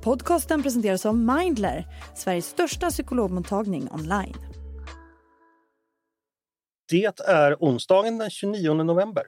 [0.00, 1.86] Podcasten presenteras av Mindler,
[2.16, 4.36] Sveriges största psykologmottagning online.
[6.88, 9.24] Det är onsdagen den 29 november.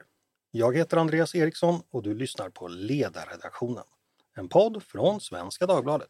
[0.51, 3.83] Jag heter Andreas Eriksson och du lyssnar på Ledarredaktionen.
[4.37, 6.09] En podd från Svenska Dagbladet.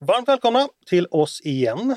[0.00, 1.96] Varmt välkomna till oss igen.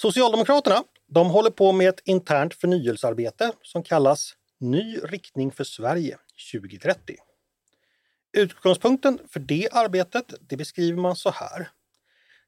[0.00, 6.18] Socialdemokraterna de håller på med ett internt förnyelsearbete som kallas Ny riktning för Sverige
[6.52, 7.16] 2030.
[8.32, 11.70] Utgångspunkten för det arbetet det beskriver man så här.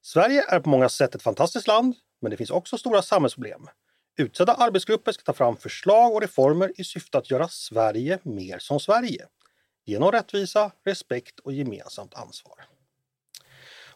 [0.03, 3.67] Sverige är på många sätt ett fantastiskt land, men det finns också stora samhällsproblem.
[4.19, 8.81] Utsedda arbetsgrupper ska ta fram förslag och reformer i syfte att göra Sverige mer som
[8.81, 9.27] Sverige.
[9.85, 12.80] Genom rättvisa, respekt och gemensamt ansvar.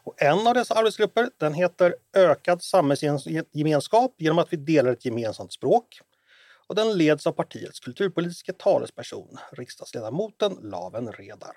[0.05, 5.53] Och en av dessa arbetsgrupper den heter Ökad samhällsgemenskap genom att vi delar ett gemensamt
[5.53, 5.99] språk.
[6.67, 11.53] Och den leds av partiets kulturpolitiska talesperson, riksdagsledamoten Laven Redar.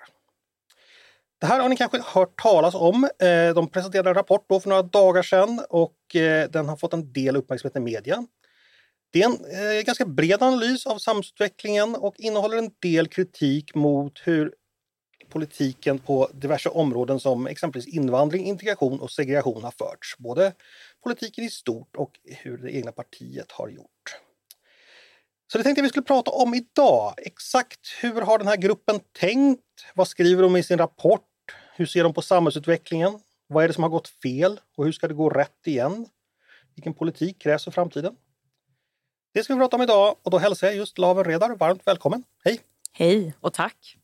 [1.39, 3.03] Det här har ni kanske hört talas om.
[3.03, 6.93] Eh, de presenterade en rapport då för några dagar sedan och eh, den har fått
[6.93, 8.25] en del uppmärksamhet i media.
[9.11, 14.21] Det är en eh, ganska bred analys av samhällsutvecklingen och innehåller en del kritik mot
[14.23, 14.53] hur
[15.29, 20.17] politiken på diverse områden som exempelvis invandring, integration och segregation har förts.
[20.17, 20.53] Både
[21.03, 24.19] politiken i stort och hur det egna partiet har gjort.
[25.51, 27.13] Så det tänkte jag vi skulle prata om idag.
[27.17, 29.63] Exakt hur har den här gruppen tänkt?
[29.95, 31.25] Vad skriver de i sin rapport?
[31.75, 33.19] Hur ser de på samhällsutvecklingen?
[33.47, 36.05] Vad är det som har gått fel och hur ska det gå rätt igen?
[36.75, 38.15] Vilken politik krävs för framtiden?
[39.33, 42.23] Det ska vi prata om idag och då hälsar jag just Laven Redar varmt välkommen.
[42.43, 42.59] Hej!
[42.91, 43.98] Hej och tack!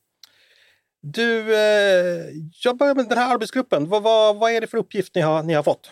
[1.08, 2.26] Du, eh,
[2.64, 3.90] jag börjar med den här arbetsgruppen.
[3.90, 5.92] Vad, vad, vad är det för uppgift ni har, ni har fått?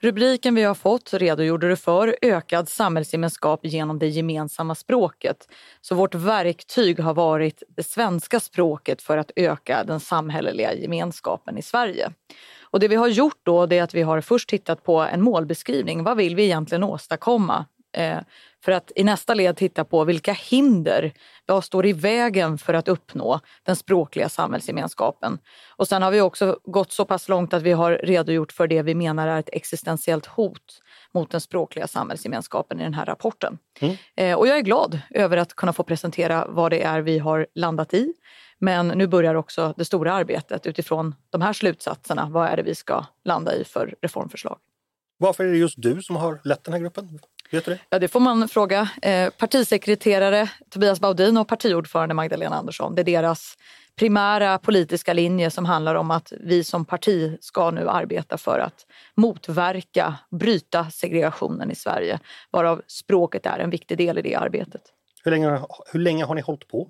[0.00, 5.48] Rubriken vi har fått redogjorde du för ökad samhällsgemenskap genom det gemensamma språket.
[5.80, 11.62] Så vårt verktyg har varit det svenska språket för att öka den samhälleliga gemenskapen i
[11.62, 12.12] Sverige.
[12.60, 16.04] Och det vi har gjort då är att vi har först tittat på en målbeskrivning.
[16.04, 17.66] Vad vill vi egentligen åstadkomma?
[17.94, 18.18] Eh,
[18.64, 21.12] för att i nästa led titta på vilka hinder,
[21.46, 25.38] vad står i vägen för att uppnå den språkliga samhällsgemenskapen.
[25.76, 28.82] Och sen har vi också gått så pass långt att vi har redogjort för det
[28.82, 30.82] vi menar är ett existentiellt hot
[31.14, 33.58] mot den språkliga samhällsgemenskapen i den här rapporten.
[33.80, 33.96] Mm.
[34.16, 37.46] Eh, och jag är glad över att kunna få presentera vad det är vi har
[37.54, 38.14] landat i.
[38.58, 42.28] Men nu börjar också det stora arbetet utifrån de här slutsatserna.
[42.30, 44.58] Vad är det vi ska landa i för reformförslag?
[45.18, 47.18] Varför är det just du som har lett den här gruppen?
[47.50, 47.78] Du det?
[47.90, 52.94] Ja, det får man fråga eh, partisekreterare Tobias Baudin och partiordförande Magdalena Andersson.
[52.94, 53.56] Det är deras
[53.96, 58.86] primära politiska linje som handlar om att vi som parti ska nu arbeta för att
[59.14, 62.20] motverka, bryta segregationen i Sverige.
[62.50, 64.82] Varav språket är en viktig del i det arbetet.
[65.24, 65.60] Hur länge,
[65.92, 66.88] hur länge har ni hållit på?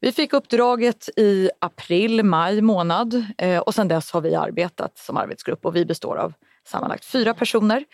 [0.00, 5.16] Vi fick uppdraget i april, maj månad eh, och sedan dess har vi arbetat som
[5.16, 6.32] arbetsgrupp och vi består av
[6.66, 7.84] sammanlagt fyra personer.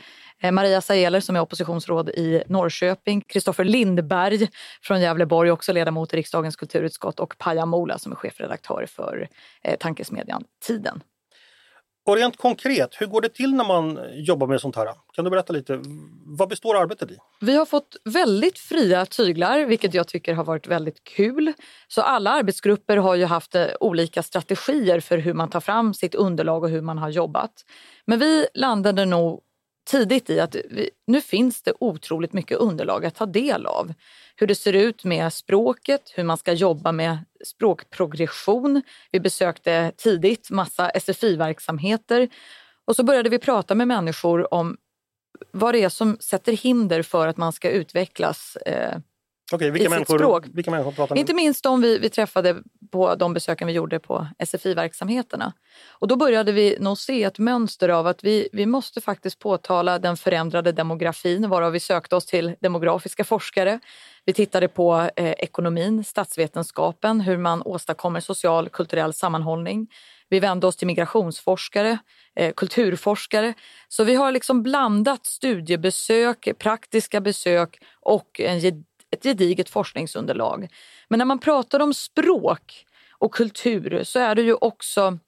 [0.43, 4.49] Eh, Maria Saeler som är oppositionsråd i Norrköping, Kristoffer Lindberg
[4.82, 9.28] från Gävleborg, också ledamot i riksdagens kulturutskott och Paja Mola som är chefredaktör för
[9.62, 11.03] eh, tankesmedjan Tiden.
[12.09, 14.88] Och rent konkret, hur går det till när man jobbar med sånt här?
[15.12, 15.81] Kan du berätta lite?
[16.27, 17.16] Vad består arbetet i?
[17.41, 21.53] Vi har fått väldigt fria tyglar, vilket jag tycker har varit väldigt kul.
[21.88, 26.15] Så alla arbetsgrupper har ju haft eh, olika strategier för hur man tar fram sitt
[26.15, 27.53] underlag och hur man har jobbat.
[28.04, 29.41] Men vi landade nog
[29.88, 33.93] tidigt i att vi, nu finns det otroligt mycket underlag att ta del av.
[34.37, 38.82] Hur det ser ut med språket, hur man ska jobba med språkprogression.
[39.10, 42.28] Vi besökte tidigt massa SFI-verksamheter
[42.84, 44.77] och så började vi prata med människor om
[45.53, 48.98] vad det är som sätter hinder för att man ska utvecklas eh,
[49.53, 50.44] Okej, vilka, människor, språk.
[50.53, 52.56] vilka människor pratar Inte minst de vi, vi träffade
[52.91, 55.53] på de besöken vi gjorde på SFI-verksamheterna.
[55.88, 59.98] Och då började vi nog se ett mönster av att vi, vi måste faktiskt påtala
[59.98, 63.80] den förändrade demografin varav vi sökte oss till demografiska forskare.
[64.24, 69.89] Vi tittade på eh, ekonomin, statsvetenskapen, hur man åstadkommer social kulturell sammanhållning.
[70.28, 71.98] Vi vände oss till migrationsforskare,
[72.36, 73.54] eh, kulturforskare.
[73.89, 78.59] Så vi har liksom blandat studiebesök, praktiska besök och en
[79.18, 80.68] ett gediget forskningsunderlag.
[81.09, 82.84] Men när man pratar om språk
[83.18, 85.18] och kultur så är det ju också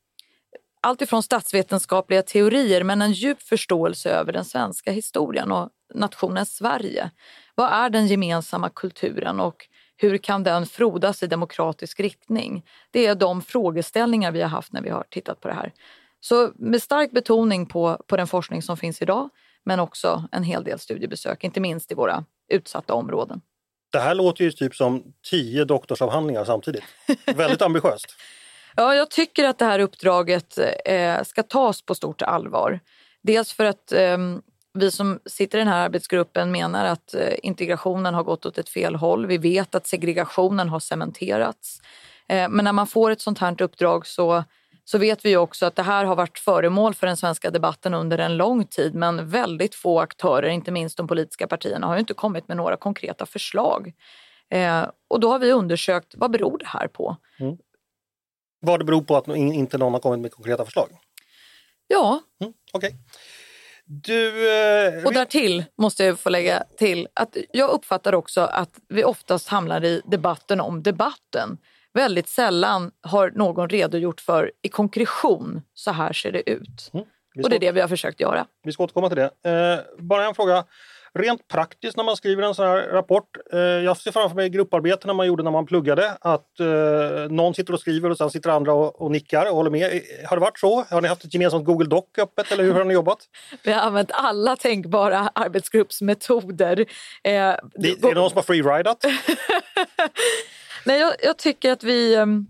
[0.83, 7.11] alltifrån statsvetenskapliga teorier men en djup förståelse över den svenska historien och nationen Sverige.
[7.55, 9.67] Vad är den gemensamma kulturen och
[9.97, 12.67] hur kan den frodas i demokratisk riktning?
[12.91, 15.73] Det är de frågeställningar vi har haft när vi har tittat på det här.
[16.21, 19.29] Så med stark betoning på, på den forskning som finns idag
[19.65, 23.41] men också en hel del studiebesök, inte minst i våra utsatta områden.
[23.91, 26.85] Det här låter ju typ som tio doktorsavhandlingar samtidigt.
[27.27, 28.07] Väldigt ambitiöst.
[28.77, 32.81] Ja, jag tycker att det här uppdraget eh, ska tas på stort allvar.
[33.23, 34.19] Dels för att eh,
[34.75, 38.69] vi som sitter i den här arbetsgruppen menar att eh, integrationen har gått åt ett
[38.69, 39.27] fel håll.
[39.27, 41.81] Vi vet att segregationen har cementerats.
[42.29, 44.45] Eh, men när man får ett sånt här uppdrag så,
[44.85, 48.19] så vet vi också att det här har varit föremål för den svenska debatten under
[48.19, 52.49] en lång tid men väldigt få aktörer, inte minst de politiska partierna, har inte kommit
[52.49, 53.93] med några konkreta förslag.
[54.51, 57.17] Eh, och då har vi undersökt vad beror det här på?
[57.41, 57.57] Mm.
[58.61, 60.89] Vad det beror på att inte någon har kommit med konkreta förslag?
[61.87, 62.21] Ja.
[62.41, 62.89] Mm, Okej.
[62.89, 63.01] Okay.
[63.93, 69.05] Du, eh, och därtill måste jag få lägga till att jag uppfattar också att vi
[69.05, 71.59] oftast hamnar i debatten om debatten.
[71.95, 76.91] Väldigt sällan har någon redogjort för i konkretion, så här ser det ut.
[76.95, 77.07] Mm,
[77.43, 78.47] och det är det vi har försökt göra.
[78.63, 79.51] Vi ska återkomma till det.
[79.51, 80.65] Eh, bara en fråga
[81.15, 83.37] rent praktiskt när man skriver en sån här rapport.
[83.53, 86.17] Eh, jag ser framför mig grupparbeten man gjorde när man pluggade.
[86.21, 86.67] Att eh,
[87.31, 90.03] någon sitter och skriver och sen sitter andra och, och nickar och håller med.
[90.27, 90.85] Har det varit så?
[90.91, 93.19] Har ni haft ett gemensamt Google Doc öppet eller hur har ni jobbat?
[93.63, 96.81] Vi har använt alla tänkbara arbetsgruppsmetoder.
[96.81, 96.87] Eh,
[97.23, 99.05] det, är det någon som har freeridat?
[100.85, 102.15] Nej, jag, jag, tycker att vi...
[102.15, 102.47] Ehm,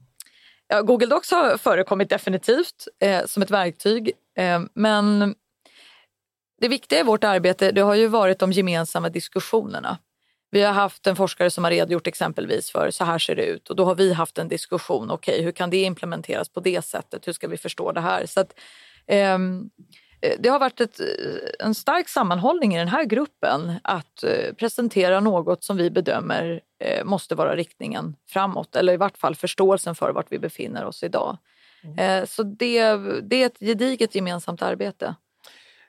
[0.68, 4.12] ja, Google Docs har förekommit definitivt eh, som ett verktyg.
[4.36, 5.34] Eh, men
[6.60, 9.98] det viktiga i vårt arbete det har ju varit de gemensamma diskussionerna.
[10.50, 13.70] Vi har haft en forskare som har redogjort exempelvis för så här ser det ut
[13.70, 15.10] och då har vi haft en diskussion.
[15.10, 17.28] Okej, okay, hur kan det implementeras på det sättet?
[17.28, 18.26] Hur ska vi förstå det här?
[18.26, 18.60] Så att,
[19.06, 19.70] ehm,
[20.20, 24.54] eh, det har varit ett, eh, en stark sammanhållning i den här gruppen att eh,
[24.54, 26.60] presentera något som vi bedömer
[27.04, 31.38] måste vara riktningen framåt eller i vart fall förståelsen för vart vi befinner oss idag.
[31.84, 31.98] Mm.
[31.98, 35.14] Eh, så det, det är ett gediget gemensamt arbete.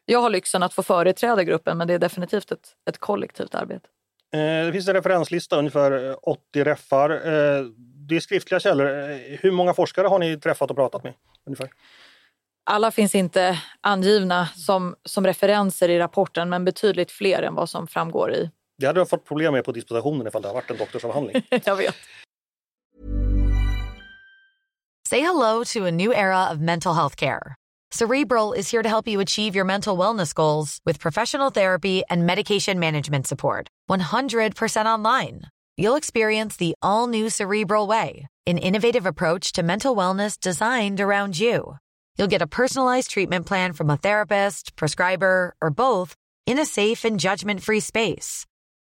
[0.05, 3.87] Jag har lyxen att få företräda gruppen men det är definitivt ett, ett kollektivt arbete.
[4.33, 7.09] Eh, det finns en referenslista, ungefär 80 reffar.
[7.09, 7.65] Eh,
[8.07, 8.87] det är skriftliga källor.
[8.87, 11.13] Eh, hur många forskare har ni träffat och pratat med?
[11.45, 11.69] Ungefär?
[12.63, 17.87] Alla finns inte angivna som, som referenser i rapporten men betydligt fler än vad som
[17.87, 18.49] framgår i...
[18.81, 21.43] Det hade jag fått problem med på dispositionen ifall det har varit en doktorsavhandling.
[21.65, 21.95] jag vet.
[25.09, 27.55] Say hello to a new era of mental health care.
[27.93, 32.25] Cerebral is here to help you achieve your mental wellness goals with professional therapy and
[32.25, 33.67] medication management support.
[33.89, 35.41] 100% online.
[35.77, 41.37] You'll experience the all new Cerebral Way, an innovative approach to mental wellness designed around
[41.37, 41.75] you.
[42.17, 46.15] You'll get a personalized treatment plan from a therapist, prescriber, or both
[46.47, 48.45] in a safe and judgment free space.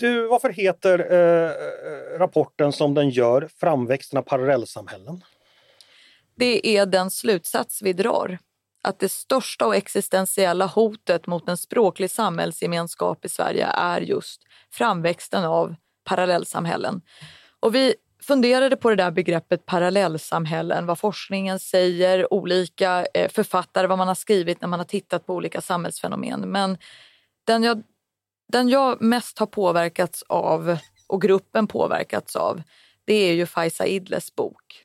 [0.00, 5.24] Du, varför heter eh, eh, rapporten som den gör Framväxten av parallellsamhällen?
[6.34, 8.38] Det är den slutsats vi drar.
[8.82, 15.44] Att det största och existentiella hotet mot en språklig samhällsgemenskap i Sverige är just framväxten
[15.44, 15.74] av
[16.04, 17.02] parallellsamhällen.
[17.60, 23.98] Och vi funderade på det där begreppet parallellsamhällen, vad forskningen säger, olika eh, författare, vad
[23.98, 26.40] man har skrivit när man har tittat på olika samhällsfenomen.
[26.40, 26.78] Men
[27.44, 27.82] den jag
[28.50, 32.62] den jag mest har påverkats av och gruppen påverkats av
[33.04, 34.84] det är ju Faiza Idles bok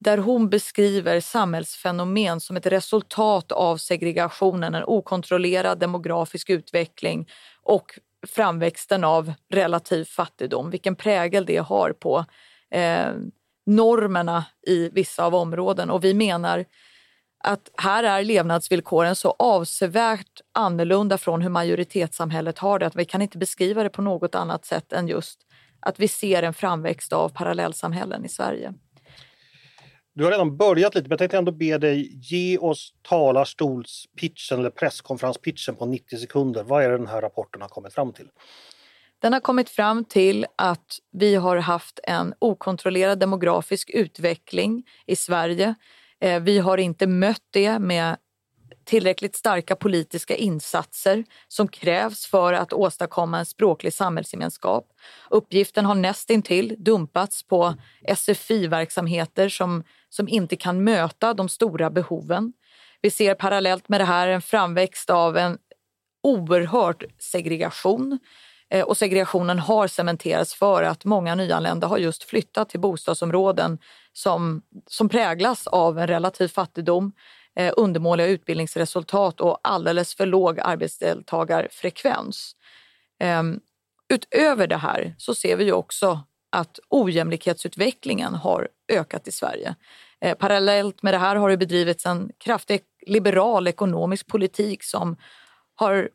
[0.00, 7.28] där hon beskriver samhällsfenomen som ett resultat av segregationen, en okontrollerad demografisk utveckling
[7.62, 12.24] och framväxten av relativ fattigdom, vilken prägel det har på
[12.70, 13.12] eh,
[13.66, 15.90] normerna i vissa av områden.
[15.90, 16.64] Och vi menar
[17.38, 23.22] att här är levnadsvillkoren så avsevärt annorlunda från hur majoritetssamhället har det att vi kan
[23.22, 25.40] inte beskriva det på något annat sätt än just
[25.80, 28.74] att vi ser en framväxt av parallellsamhällen i Sverige.
[30.14, 34.70] Du har redan börjat lite, men jag tänkte ändå be dig ge oss talarstolspitchen eller
[34.70, 36.62] presskonferenspitchen på 90 sekunder.
[36.62, 38.28] Vad är det den här rapporten har kommit fram till?
[39.18, 45.74] Den har kommit fram till att vi har haft en okontrollerad demografisk utveckling i Sverige
[46.20, 48.16] Eh, vi har inte mött det med
[48.84, 54.86] tillräckligt starka politiska insatser som krävs för att åstadkomma en språklig samhällsgemenskap.
[55.30, 57.74] Uppgiften har nästintill dumpats på
[58.16, 62.52] SFI-verksamheter som, som inte kan möta de stora behoven.
[63.02, 65.58] Vi ser parallellt med det här en framväxt av en
[66.22, 68.18] oerhörd segregation.
[68.70, 73.78] Eh, och segregationen har cementerats för att många nyanlända har just flyttat till bostadsområden
[74.18, 77.12] som, som präglas av en relativ fattigdom,
[77.56, 82.56] eh, undermåliga utbildningsresultat och alldeles för låg arbetsdeltagarfrekvens.
[83.20, 83.42] Eh,
[84.08, 86.20] utöver det här så ser vi ju också
[86.52, 89.74] att ojämlikhetsutvecklingen har ökat i Sverige.
[90.20, 95.16] Eh, parallellt med det här har det bedrivits en kraftig liberal ekonomisk politik som
[95.74, 96.08] har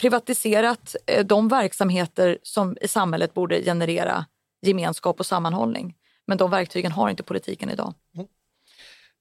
[0.00, 4.26] privatiserat eh, de verksamheter som i samhället borde generera
[4.62, 5.94] gemenskap och sammanhållning.
[6.26, 7.94] Men de verktygen har inte politiken idag.
[8.14, 8.26] Mm.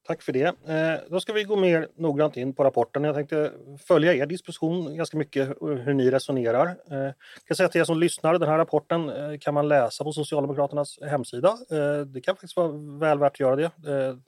[0.08, 0.46] Tack för det.
[0.46, 3.04] Eh, då ska vi gå mer noggrant in på rapporten.
[3.04, 3.52] Jag tänkte
[3.88, 6.68] följa er diskussion ganska mycket hur ni resonerar.
[6.92, 7.14] Eh, jag
[7.48, 11.00] kan säga till er som lyssnar, den här rapporten eh, kan man läsa på Socialdemokraternas
[11.02, 11.58] hemsida.
[12.06, 12.68] Det kan faktiskt vara
[13.00, 13.72] väl värt att göra det.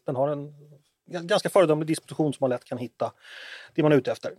[0.06, 0.54] Den har en
[1.06, 3.12] ganska föredömlig disposition som man lätt kan hitta
[3.76, 4.32] det man är ute efter.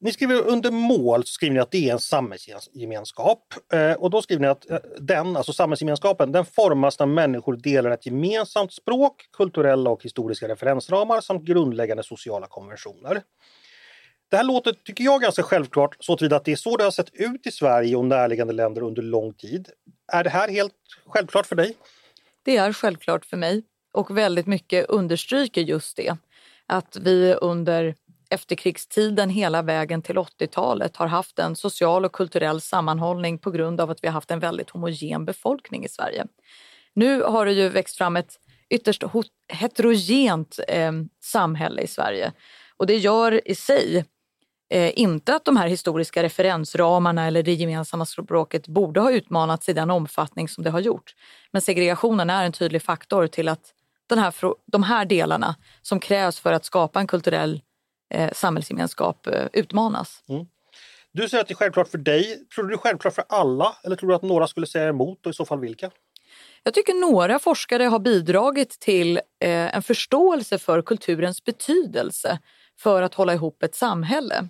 [0.00, 3.54] Ni skriver under mål så skriver ni att det är en samhällsgemenskap.
[3.72, 7.90] Eh, och då skriver ni att eh, den, alltså samhällsgemenskapen, den formas när människor delar
[7.90, 13.22] ett gemensamt språk, kulturella och historiska referensramar samt grundläggande sociala konventioner.
[14.30, 16.90] Det här låter, tycker jag, ganska självklart så tillvida att det är så det har
[16.90, 19.68] sett ut i Sverige och närliggande länder under lång tid.
[20.12, 20.74] Är det här helt
[21.06, 21.76] självklart för dig?
[22.42, 23.62] Det är självklart för mig
[23.92, 26.16] och väldigt mycket understryker just det.
[26.66, 27.94] Att vi under
[28.30, 33.90] efterkrigstiden hela vägen till 80-talet har haft en social och kulturell sammanhållning på grund av
[33.90, 36.26] att vi har haft en väldigt homogen befolkning i Sverige.
[36.94, 38.36] Nu har det ju växt fram ett
[38.70, 39.04] ytterst
[39.52, 40.92] heterogent eh,
[41.22, 42.32] samhälle i Sverige
[42.76, 44.04] och det gör i sig
[44.70, 49.72] eh, inte att de här historiska referensramarna eller det gemensamma språket borde ha utmanats i
[49.72, 51.14] den omfattning som det har gjort.
[51.52, 53.72] Men segregationen är en tydlig faktor till att
[54.08, 54.34] den här,
[54.66, 57.60] de här delarna som krävs för att skapa en kulturell
[58.14, 60.22] eh, samhällsgemenskap eh, utmanas.
[60.28, 60.46] Mm.
[61.12, 62.46] Du säger att det är självklart för dig.
[62.54, 65.26] Tror du det är självklart för alla eller tror du att några skulle säga emot
[65.26, 65.90] och i så fall vilka?
[66.62, 72.38] Jag tycker några forskare har bidragit till eh, en förståelse för kulturens betydelse
[72.78, 74.48] för att hålla ihop ett samhälle.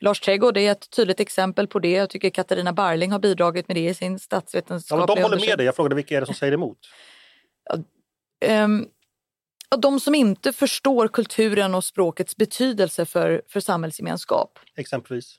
[0.00, 1.90] Lars Trädgård är ett tydligt exempel på det.
[1.90, 5.58] Jag tycker Katarina Barling har bidragit med det i sin statsvetenskapliga ja, De håller med
[5.58, 5.66] dig.
[5.66, 6.78] Jag frågade vilka är det som säger emot?
[7.64, 8.88] Ja, um,
[9.76, 14.58] de som inte förstår kulturen och språkets betydelse för, för samhällsgemenskap.
[14.76, 15.38] Exempelvis?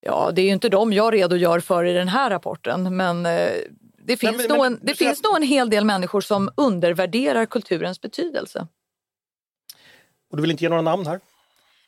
[0.00, 3.52] Ja, det är ju inte de jag redogör för i den här rapporten men eh,
[3.98, 8.00] det, finns, men, nog, en, det finns nog en hel del människor som undervärderar kulturens
[8.00, 8.66] betydelse.
[10.30, 11.20] Och du vill inte ge några namn här?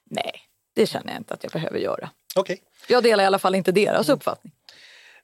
[0.05, 0.33] Nej,
[0.75, 2.11] det känner jag inte att jag behöver göra.
[2.37, 2.57] Okay.
[2.89, 4.17] Jag delar i alla fall inte deras mm.
[4.17, 4.53] uppfattning.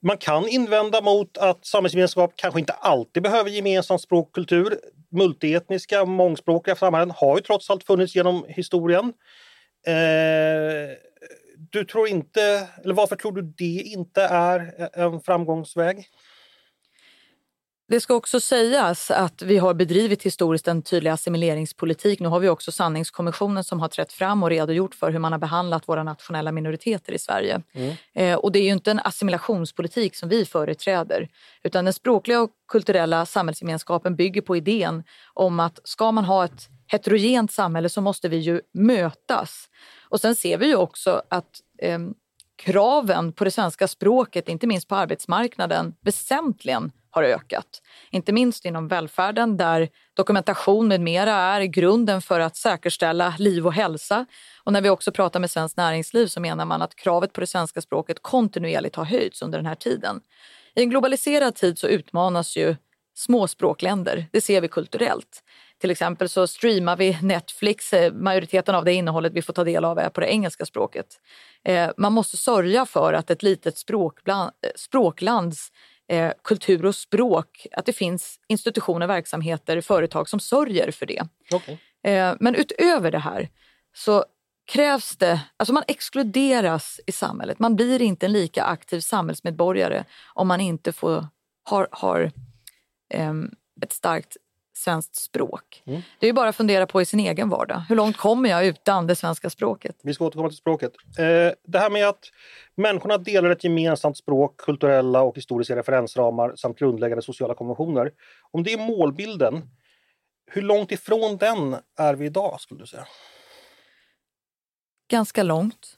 [0.03, 4.79] Man kan invända mot att samhällsgemenskap kanske inte alltid behöver gemensam språk och kultur.
[5.11, 9.13] Multietniska, mångspråkiga samhällen har ju trots allt funnits genom historien.
[9.87, 10.97] Eh,
[11.71, 16.09] du tror inte, eller varför tror du det inte är en framgångsväg?
[17.91, 22.21] Det ska också sägas att vi har bedrivit historiskt en tydlig assimileringspolitik.
[22.21, 25.39] Nu har vi också sanningskommissionen som har trätt fram och redogjort för hur man har
[25.39, 27.63] behandlat våra nationella minoriteter i Sverige.
[27.73, 27.95] Mm.
[28.15, 31.29] Eh, och det är ju inte en assimilationspolitik som vi företräder
[31.63, 35.05] utan den språkliga och kulturella samhällsgemenskapen bygger på idén
[35.35, 39.69] om att ska man ha ett heterogent samhälle så måste vi ju mötas.
[40.09, 41.99] Och sen ser vi ju också att eh,
[42.57, 46.93] kraven på det svenska språket, inte minst på arbetsmarknaden, väsentligen
[47.23, 47.83] har ökat.
[48.11, 53.73] Inte minst inom välfärden där dokumentation med mera är grunden för att säkerställa liv och
[53.73, 54.27] hälsa.
[54.65, 57.47] Och när vi också pratar med Svenskt Näringsliv så menar man att kravet på det
[57.47, 60.21] svenska språket kontinuerligt har höjts under den här tiden.
[60.75, 62.77] I en globaliserad tid så utmanas ju
[63.15, 64.27] små språkländer.
[64.33, 65.43] Det ser vi kulturellt.
[65.81, 67.93] Till exempel så streamar vi Netflix.
[67.93, 71.07] Eh, majoriteten av det innehållet vi får ta del av är på det engelska språket.
[71.65, 75.73] Eh, man måste sörja för att ett litet språkland, eh, språklands
[76.09, 81.23] eh, kultur och språk, att det finns institutioner, verksamheter, företag som sörjer för det.
[81.55, 81.77] Okay.
[82.03, 83.49] Eh, men utöver det här
[83.95, 84.25] så
[84.73, 87.59] krävs det, alltså man exkluderas i samhället.
[87.59, 91.27] Man blir inte en lika aktiv samhällsmedborgare om man inte får,
[91.65, 92.33] har, har
[93.15, 93.35] eh,
[93.83, 94.37] ett starkt
[94.79, 95.83] svenskt språk.
[95.87, 96.03] Mm.
[96.19, 97.83] Det är ju bara att fundera på i sin egen vardag.
[97.89, 99.97] Hur långt kommer jag utan det svenska språket?
[100.03, 100.93] Vi ska återkomma till språket.
[101.19, 102.25] Eh, det här med att
[102.75, 108.13] människorna delar ett gemensamt språk, kulturella och historiska referensramar samt grundläggande sociala konventioner.
[108.51, 109.63] Om det är målbilden,
[110.51, 113.07] hur långt ifrån den är vi idag skulle du säga?
[115.11, 115.98] Ganska långt.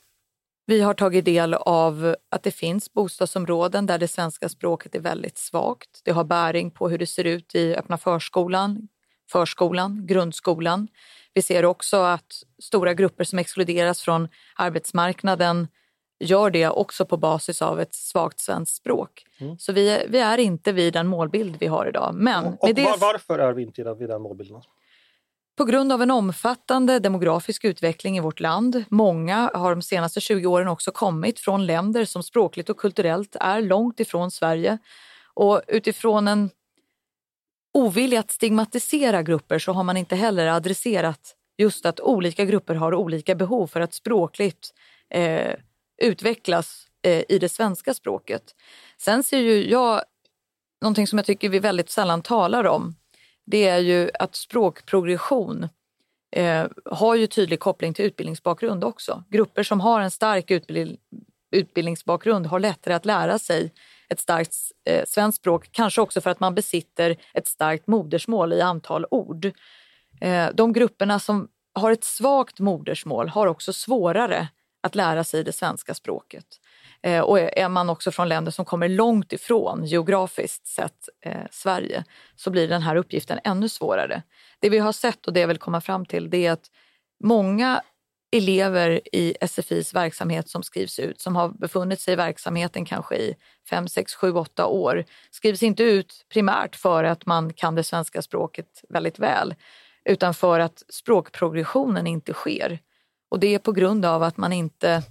[0.71, 5.39] Vi har tagit del av att det finns bostadsområden där det svenska språket är väldigt
[5.39, 6.01] svagt.
[6.05, 8.89] Det har bäring på hur det ser ut i öppna förskolan,
[9.31, 10.89] förskolan, grundskolan.
[11.35, 15.69] Vi ser också att stora grupper som exkluderas från arbetsmarknaden
[16.21, 19.27] gör det också på basis av ett svagt svenskt språk.
[19.39, 19.59] Mm.
[19.59, 22.15] Så vi, vi, är inte vid den målbild vi har idag.
[22.15, 22.95] Men och, och det...
[23.01, 24.63] varför är vi inte vid den målbilden?
[25.61, 28.85] På grund av en omfattande demografisk utveckling i vårt land.
[28.89, 33.63] Många har de senaste 20 åren också kommit från länder som språkligt och kulturellt är
[33.63, 34.79] långt ifrån Sverige.
[35.35, 36.51] Och utifrån en
[37.75, 42.95] ovilja att stigmatisera grupper så har man inte heller adresserat just att olika grupper har
[42.95, 44.71] olika behov för att språkligt
[45.11, 45.55] eh,
[46.03, 48.43] utvecklas eh, i det svenska språket.
[48.99, 50.03] Sen ser ju jag
[50.81, 52.95] någonting som jag tycker vi väldigt sällan talar om.
[53.51, 55.69] Det är ju att språkprogression
[56.37, 59.25] eh, har ju tydlig koppling till utbildningsbakgrund också.
[59.29, 60.99] Grupper som har en stark utbild
[61.53, 63.73] utbildningsbakgrund har lättare att lära sig
[64.09, 64.55] ett starkt
[64.85, 69.45] eh, svenskt språk, kanske också för att man besitter ett starkt modersmål i antal ord.
[70.21, 74.49] Eh, de grupperna som har ett svagt modersmål har också svårare
[74.81, 76.47] att lära sig det svenska språket.
[77.03, 82.05] Eh, och är man också från länder som kommer långt ifrån geografiskt sett eh, Sverige
[82.37, 84.23] så blir den här uppgiften ännu svårare.
[84.61, 86.71] Det vi har sett och det jag vill komma fram till det är att
[87.25, 87.83] många
[88.33, 93.35] elever i SFIs verksamhet som skrivs ut, som har befunnit sig i verksamheten kanske i
[93.71, 98.23] 5, 6, 7, 8 år, skrivs inte ut primärt för att man kan det svenska
[98.23, 99.55] språket väldigt väl,
[100.05, 102.79] utan för att språkprogressionen inte sker.
[103.31, 105.03] Och det är på grund av att man inte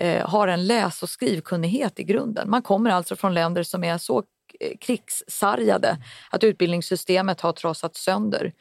[0.00, 2.50] eh, har en läs och skrivkunnighet i grunden.
[2.50, 4.22] Man kommer alltså från länder som är så
[4.60, 5.96] eh, krigssargade
[6.30, 8.52] att utbildningssystemet har trasat sönder.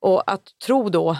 [0.00, 1.16] Och att tro då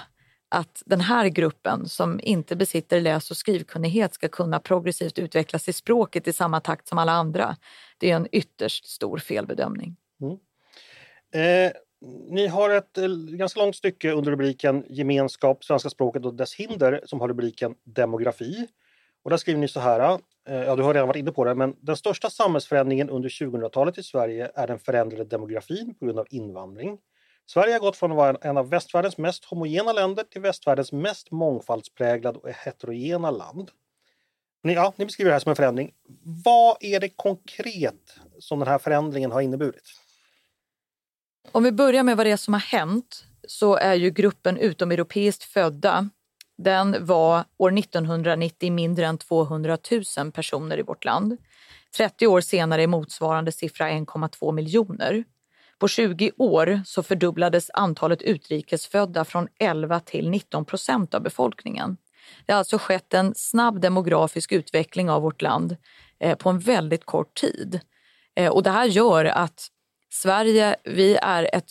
[0.48, 5.72] att den här gruppen som inte besitter läs och skrivkunnighet ska kunna progressivt utvecklas i
[5.72, 7.56] språket i samma takt som alla andra,
[7.98, 9.96] det är en ytterst stor felbedömning.
[10.20, 10.38] Mm.
[11.34, 11.72] Eh,
[12.28, 17.00] ni har ett eh, ganska långt stycke under rubriken Gemenskap, svenska språket och dess hinder
[17.04, 18.66] som har rubriken Demografi.
[19.22, 20.18] Och där skriver ni så här,
[20.48, 23.98] eh, ja du har redan varit inne på det, men den största samhällsförändringen under 2000-talet
[23.98, 26.98] i Sverige är den förändrade demografin på grund av invandring.
[27.46, 31.30] Sverige har gått från att vara en av västvärldens mest homogena länder till västvärldens mest
[31.30, 33.70] mångfaldspräglade och heterogena land.
[34.62, 35.92] Ni, ja, ni beskriver det här som en förändring.
[36.44, 40.03] Vad är det konkret som den här förändringen har inneburit?
[41.52, 45.44] Om vi börjar med vad det är som har hänt så är ju gruppen utomeuropeiskt
[45.44, 46.08] födda
[46.58, 49.78] den var år 1990 mindre än 200
[50.18, 51.36] 000 personer i vårt land.
[51.96, 55.24] 30 år senare är motsvarande siffra 1,2 miljoner.
[55.78, 61.96] På 20 år så fördubblades antalet utrikesfödda från 11 till 19 procent av befolkningen.
[62.46, 65.76] Det har alltså skett en snabb demografisk utveckling av vårt land
[66.18, 67.80] eh, på en väldigt kort tid.
[68.36, 69.68] Eh, och det här gör att
[70.14, 71.66] Sverige, vi är ett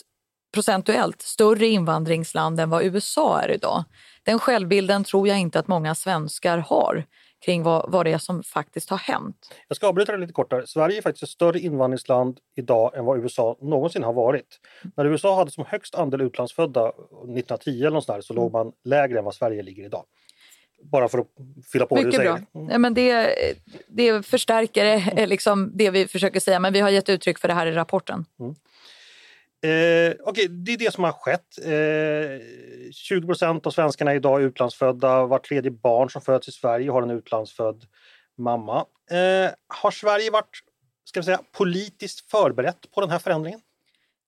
[0.54, 3.84] procentuellt större invandringsland än vad USA är idag.
[4.24, 7.04] Den självbilden tror jag inte att många svenskar har
[7.44, 9.54] kring vad, vad det är som faktiskt har hänt.
[9.68, 10.66] Jag ska avbryta det lite kortare.
[10.66, 14.60] Sverige är faktiskt ett större invandringsland idag än vad USA någonsin har varit.
[14.96, 18.42] När USA hade som högst andel utlandsfödda 1910 eller något där, så mm.
[18.42, 20.04] låg man lägre än vad Sverige ligger idag.
[20.92, 21.26] Bara för att
[21.72, 22.32] fylla på Mycket det du säger.
[22.32, 22.68] Bra.
[22.70, 23.34] Ja, men det,
[23.88, 27.66] det förstärker liksom det vi försöker säga, men vi har gett uttryck för det här
[27.66, 28.24] i rapporten.
[28.40, 28.54] Mm.
[29.64, 31.58] Eh, okay, det är det som har skett.
[31.64, 35.26] Eh, 20 procent av svenskarna idag är utlandsfödda.
[35.26, 37.84] Var tredje barn som föds i Sverige har en utlandsfödd
[38.38, 38.84] mamma.
[39.10, 40.60] Eh, har Sverige varit
[41.04, 43.60] ska vi säga, politiskt förberett på den här förändringen?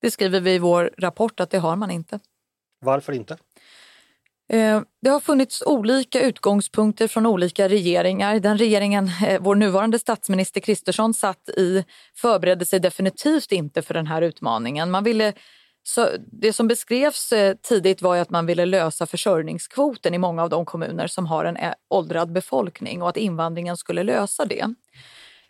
[0.00, 2.20] Det skriver vi i vår rapport att det har man inte.
[2.80, 3.36] Varför inte?
[4.48, 8.40] Eh, det har funnits olika utgångspunkter från olika regeringar.
[8.40, 14.06] Den regeringen eh, vår nuvarande statsminister Kristersson satt i förberedde sig definitivt inte för den
[14.06, 14.90] här utmaningen.
[14.90, 15.32] Man ville,
[15.82, 16.09] så
[16.42, 20.64] det som beskrevs eh, tidigt var att man ville lösa försörjningskvoten i många av de
[20.64, 21.56] kommuner som har en
[21.90, 24.74] åldrad befolkning och att invandringen skulle lösa det.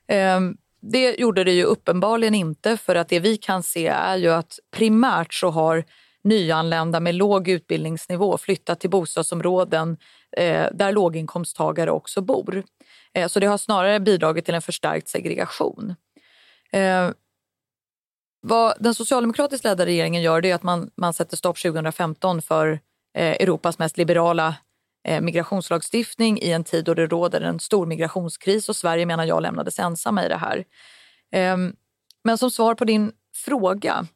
[0.09, 4.33] Ehm, det gjorde det ju uppenbarligen inte för att det vi kan se är ju
[4.33, 5.85] att primärt så har
[6.27, 9.97] nyanlända med låg utbildningsnivå flyttat till bostadsområden
[10.37, 12.65] eh, där låginkomsttagare också bor.
[13.15, 15.95] Eh, så det har snarare bidragit till en förstärkt segregation.
[16.73, 17.11] Eh,
[18.41, 22.81] vad den socialdemokratiskt ledda regeringen gör det är att man, man sätter stopp 2015 för
[23.19, 24.55] eh, Europas mest liberala
[25.09, 29.43] eh, migrationslagstiftning i en tid då det råder en stor migrationskris och Sverige menar jag
[29.43, 30.65] lämnades ensamma i det här.
[31.33, 31.57] Eh,
[32.25, 33.13] men som svar på din
[33.45, 34.07] fråga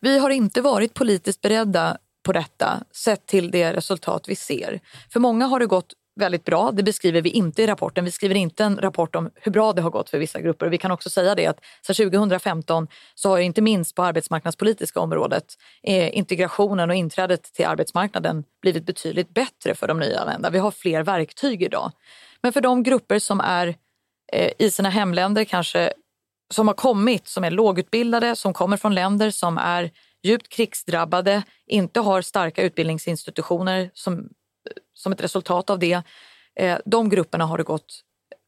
[0.00, 4.80] vi har inte varit politiskt beredda på detta sett till det resultat vi ser.
[5.12, 6.70] För många har det gått väldigt bra.
[6.72, 8.04] Det beskriver vi inte i rapporten.
[8.04, 10.66] Vi skriver inte en rapport om hur bra det har gått för vissa grupper.
[10.66, 15.00] Och vi kan också säga det att sedan 2015 så har inte minst på arbetsmarknadspolitiska
[15.00, 15.44] området
[15.82, 20.50] eh, integrationen och inträdet till arbetsmarknaden blivit betydligt bättre för de nyanlända.
[20.50, 21.92] Vi har fler verktyg idag.
[22.42, 23.74] Men för de grupper som är
[24.32, 25.92] eh, i sina hemländer kanske
[26.50, 29.90] som har kommit, som är lågutbildade, som kommer från länder som är
[30.22, 34.28] djupt krigsdrabbade, inte har starka utbildningsinstitutioner som,
[34.94, 36.02] som ett resultat av det.
[36.60, 38.04] Eh, de grupperna har det gått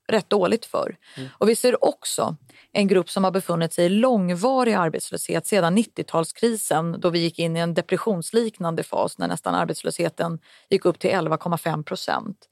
[0.09, 0.97] rätt dåligt för.
[1.17, 1.29] Mm.
[1.33, 2.37] Och vi ser också
[2.73, 7.57] en grupp som har befunnit sig i långvarig arbetslöshet sedan 90-talskrisen då vi gick in
[7.57, 10.38] i en depressionsliknande fas när nästan arbetslösheten
[10.71, 12.49] gick upp till 11,5 procent.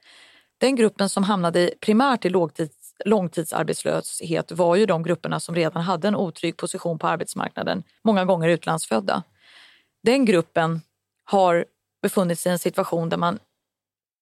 [0.58, 2.28] Den gruppen som hamnade primärt i
[3.04, 8.48] långtidsarbetslöshet var ju de grupperna som redan hade en otrygg position på arbetsmarknaden, många gånger
[8.48, 9.22] utlandsfödda.
[10.02, 10.80] Den gruppen
[11.24, 11.64] har
[12.02, 13.38] befunnit sig i en situation där man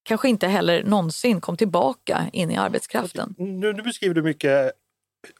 [0.02, 3.34] kanske inte heller någonsin kom tillbaka in i arbetskraften.
[3.38, 4.72] Nu, nu beskriver du mycket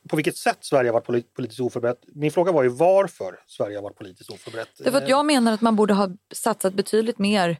[0.08, 2.00] på vilket sätt Sverige har varit politiskt oförberett.
[2.06, 4.68] Min fråga var ju varför Sverige har varit politiskt oförberett.
[4.78, 7.56] Därför att jag menar att man borde ha satsat betydligt mer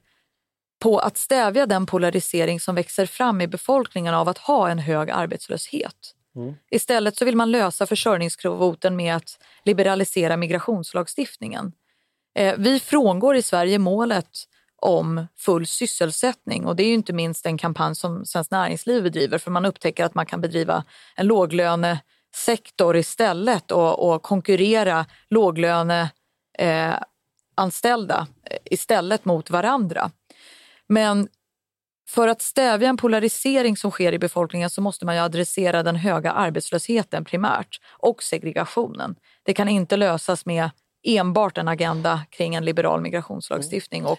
[0.78, 5.10] på att stävja den polarisering som växer fram i befolkningen av att ha en hög
[5.10, 6.14] arbetslöshet.
[6.36, 6.54] Mm.
[6.70, 11.72] Istället så vill man lösa försörjningskvoten med att liberalisera migrationslagstiftningen.
[12.34, 14.28] Eh, vi frångår i Sverige målet
[14.76, 19.50] om full sysselsättning och det är inte minst en kampanj som Svenskt Näringsliv bedriver för
[19.50, 20.84] man upptäcker att man kan bedriva
[21.16, 30.10] en låglönesektor istället och, och konkurrera låglöneanställda eh, istället mot varandra.
[30.88, 31.28] Men
[32.08, 35.96] för att stävja en polarisering som sker i befolkningen så måste man ju adressera den
[35.96, 39.16] höga arbetslösheten primärt och segregationen.
[39.42, 40.70] Det kan inte lösas med
[41.02, 44.18] enbart en agenda kring en liberal migrationslagstiftning och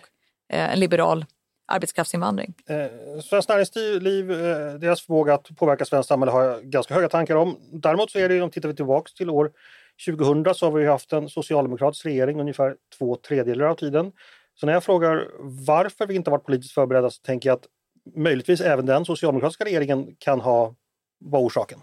[0.54, 1.26] eh, en liberal
[1.68, 2.54] arbetskraftsinvandring.
[2.68, 7.36] Eh, Svenskt Näringsliv, eh, deras förmåga att påverka svenskt samhälle har jag ganska höga tankar
[7.36, 7.58] om.
[7.72, 9.52] Däremot så är det, om tittar vi tillbaks till år
[10.06, 14.12] 2000 så har vi haft en socialdemokratisk regering ungefär två tredjedelar av tiden.
[14.60, 15.28] Så när jag frågar
[15.68, 17.66] varför vi inte varit politiskt förberedda så tänker jag att
[18.16, 20.76] möjligtvis även den socialdemokratiska regeringen kan ha
[21.20, 21.80] vara orsaken.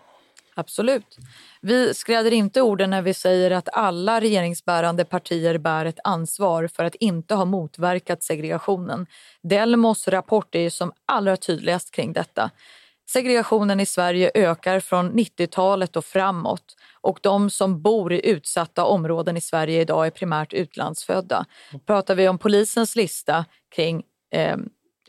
[0.55, 1.19] Absolut.
[1.61, 6.85] Vi skräder inte orden när vi säger att alla regeringsbärande partier bär ett ansvar för
[6.85, 9.07] att inte ha motverkat segregationen.
[9.43, 12.51] Delmos rapport är som allra tydligast kring detta.
[13.09, 19.37] Segregationen i Sverige ökar från 90-talet och framåt och de som bor i utsatta områden
[19.37, 21.45] i Sverige idag är primärt utlandsfödda.
[21.87, 24.57] Pratar vi om polisens lista kring eh,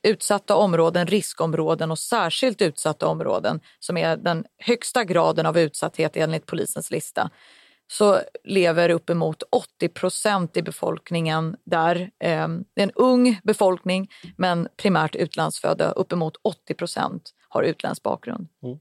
[0.04, 6.46] utsatta områden, riskområden och särskilt utsatta områden som är den högsta graden av utsatthet enligt
[6.46, 7.30] polisens lista
[7.92, 11.96] så lever uppemot 80 procent i befolkningen där.
[12.20, 15.92] Eh, det är en ung befolkning men primärt utlandsfödda.
[15.92, 18.48] Uppemot 80 procent har utländsk bakgrund.
[18.64, 18.80] Mm.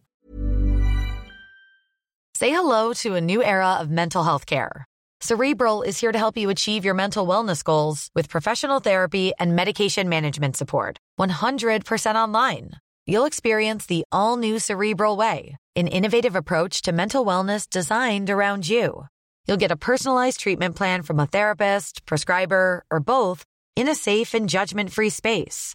[2.38, 4.84] Say hello to a new era of mental health care.
[5.20, 9.56] Cerebral is here to help you achieve your mental wellness goals with professional therapy and
[9.56, 10.98] medication management support.
[11.18, 12.72] 100% online.
[13.06, 18.68] You'll experience the all new Cerebral Way, an innovative approach to mental wellness designed around
[18.68, 19.06] you.
[19.46, 23.44] You'll get a personalized treatment plan from a therapist, prescriber, or both
[23.76, 25.74] in a safe and judgment free space.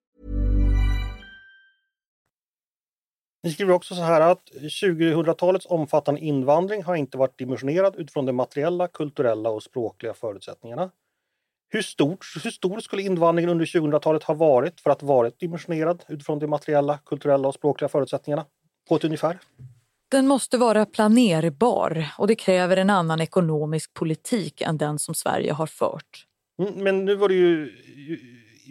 [3.43, 8.33] Ni skriver också så här att 2000-talets omfattande invandring har inte varit dimensionerad utifrån de
[8.33, 10.91] materiella, kulturella och språkliga förutsättningarna.
[11.69, 16.39] Hur, stort, hur stor skulle invandringen under 2000-talet ha varit för att varit dimensionerad utifrån
[16.39, 18.45] de materiella, kulturella och språkliga förutsättningarna?
[18.89, 19.39] På ett ungefär?
[20.11, 25.53] Den måste vara planerbar och det kräver en annan ekonomisk politik än den som Sverige
[25.53, 26.25] har fört.
[26.61, 27.71] Mm, men nu var det ju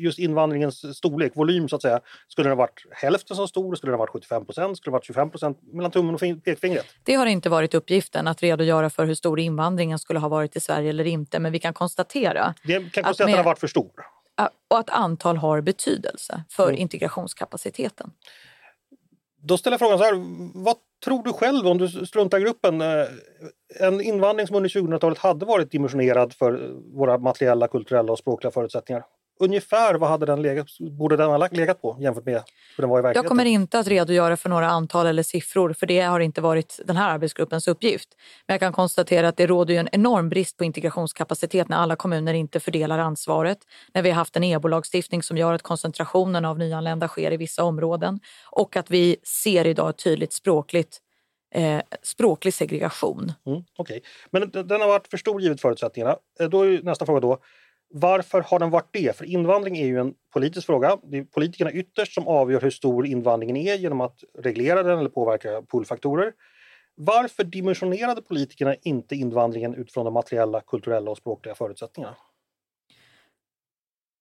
[0.00, 2.00] just invandringens storlek, volym så att säga.
[2.28, 3.74] Skulle den ha varit hälften så stor?
[3.74, 4.76] Skulle den ha varit 75 procent?
[4.76, 5.58] Skulle den ha varit 25 procent?
[5.72, 6.86] Mellan tummen och pekfingret?
[7.04, 10.60] Det har inte varit uppgiften att redogöra för hur stor invandringen skulle ha varit i
[10.60, 11.38] Sverige eller inte.
[11.38, 12.54] Men vi kan konstatera...
[12.62, 13.90] Vi kan konstatera att, med, att den har varit för stor?
[14.68, 16.80] Och att antal har betydelse för mm.
[16.80, 18.10] integrationskapaciteten.
[19.42, 20.14] Då ställer jag frågan så här,
[20.54, 22.80] vad tror du själv om du struntar gruppen?
[22.80, 23.06] Eh,
[23.80, 29.04] en invandring som under 2000-talet hade varit dimensionerad för våra materiella, kulturella och språkliga förutsättningar.
[29.40, 32.42] Ungefär vad hade den legat, borde den ha legat på jämfört med
[32.76, 33.24] hur den var i verkligheten?
[33.24, 36.80] Jag kommer inte att redogöra för några antal eller siffror för det har inte varit
[36.84, 38.08] den här arbetsgruppens uppgift.
[38.46, 42.34] Men jag kan konstatera att det råder en enorm brist på integrationskapacitet när alla kommuner
[42.34, 43.58] inte fördelar ansvaret.
[43.94, 47.64] När vi har haft en EBO-lagstiftning som gör att koncentrationen av nyanlända sker i vissa
[47.64, 51.00] områden och att vi ser idag ett tydligt språkligt
[51.54, 53.32] eh, språklig segregation.
[53.46, 54.00] Mm, okay.
[54.30, 56.16] Men den har varit för stor givet förutsättningarna.
[56.40, 57.38] Eh, då är nästa fråga då.
[57.92, 59.16] Varför har den varit det?
[59.16, 60.98] För invandring är ju en politisk fråga.
[61.02, 65.10] Det är politikerna ytterst som avgör hur stor invandringen är genom att reglera den eller
[65.10, 66.32] påverka pullfaktorer.
[66.94, 72.16] Varför dimensionerade politikerna inte invandringen utifrån de materiella, kulturella och språkliga förutsättningarna?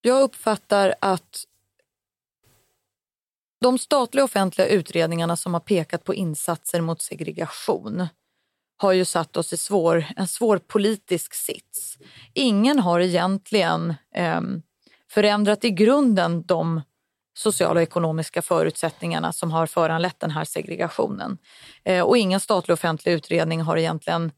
[0.01, 1.43] Jag uppfattar att
[3.61, 8.07] de statliga offentliga utredningarna som har pekat på insatser mot segregation
[8.81, 11.97] har ju satt oss i svår, en svår politisk sits.
[12.33, 14.41] Ingen har egentligen eh,
[15.11, 16.81] förändrat i grunden de
[17.37, 21.37] sociala och ekonomiska förutsättningarna som har föranlett den här segregationen.
[21.83, 24.31] Eh, och ingen statlig offentlig utredning har egentligen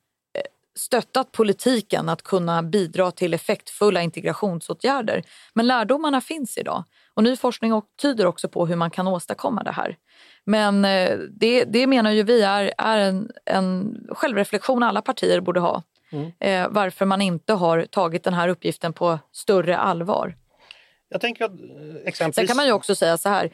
[0.76, 5.24] stöttat politiken att kunna bidra till effektfulla integrationsåtgärder.
[5.54, 6.84] Men lärdomarna finns idag.
[7.14, 9.98] Och ny forskning tyder också på hur man kan åstadkomma det här.
[10.44, 15.60] Men eh, det, det menar ju vi är, är en, en självreflektion alla partier borde
[15.60, 15.84] ha.
[16.12, 16.32] Mm.
[16.40, 20.36] Eh, varför man inte har tagit den här uppgiften på större allvar.
[21.10, 21.58] Jag tänker att eh,
[22.06, 22.36] exempelvis...
[22.36, 23.52] Sen kan man ju också säga så här.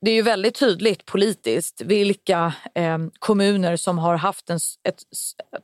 [0.00, 4.58] Det är ju väldigt tydligt politiskt vilka eh, kommuner som har haft en,
[4.88, 5.02] ett,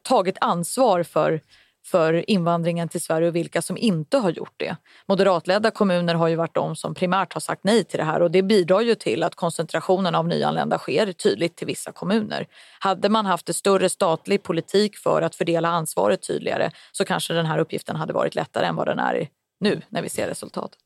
[0.02, 1.40] tagit ansvar för
[1.86, 4.76] för invandringen till Sverige och vilka som inte har gjort det.
[5.08, 8.30] Moderatledda kommuner har ju varit de som primärt har sagt nej till det här och
[8.30, 12.46] det bidrar ju till att koncentrationen av nyanlända sker tydligt till vissa kommuner.
[12.78, 17.46] Hade man haft en större statlig politik för att fördela ansvaret tydligare så kanske den
[17.46, 19.28] här uppgiften hade varit lättare än vad den är
[19.60, 20.83] nu när vi ser resultatet.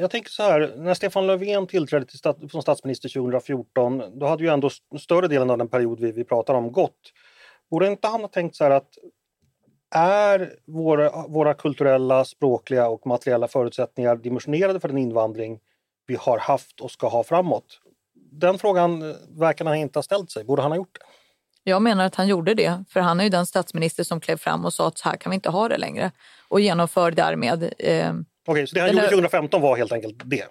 [0.00, 4.42] Jag tänker så här, när Stefan Löfven tillträdde till stat som statsminister 2014, då hade
[4.42, 7.12] ju ändå större delen av den period vi, vi pratar om gått.
[7.70, 8.88] Borde inte han ha tänkt så här att
[9.94, 15.58] är våra, våra kulturella, språkliga och materiella förutsättningar dimensionerade för den invandring
[16.06, 17.80] vi har haft och ska ha framåt?
[18.32, 20.44] Den frågan eh, verkar han inte ha ställt sig.
[20.44, 21.06] Borde han ha gjort det?
[21.70, 24.64] Jag menar att han gjorde det, för han är ju den statsminister som klev fram
[24.64, 26.12] och sa att så här kan vi inte ha det längre
[26.48, 27.74] och genomför därmed...
[27.78, 28.14] Eh,
[28.46, 30.44] Okej, så det han gjorde 2015 var helt enkelt det?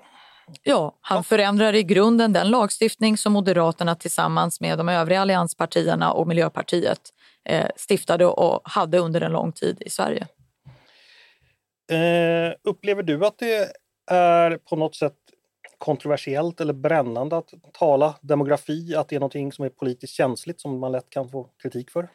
[0.64, 6.28] Ja, han förändrar i grunden den lagstiftning som Moderaterna tillsammans med de övriga allianspartierna och
[6.28, 7.00] Miljöpartiet
[7.46, 10.28] eh, stiftade och hade under en lång tid i Sverige.
[11.92, 13.72] Eh, upplever du att det
[14.12, 15.16] är på något sätt
[15.78, 20.80] kontroversiellt eller brännande att tala demografi, att det är något som är politiskt känsligt som
[20.80, 22.08] man lätt kan få kritik för?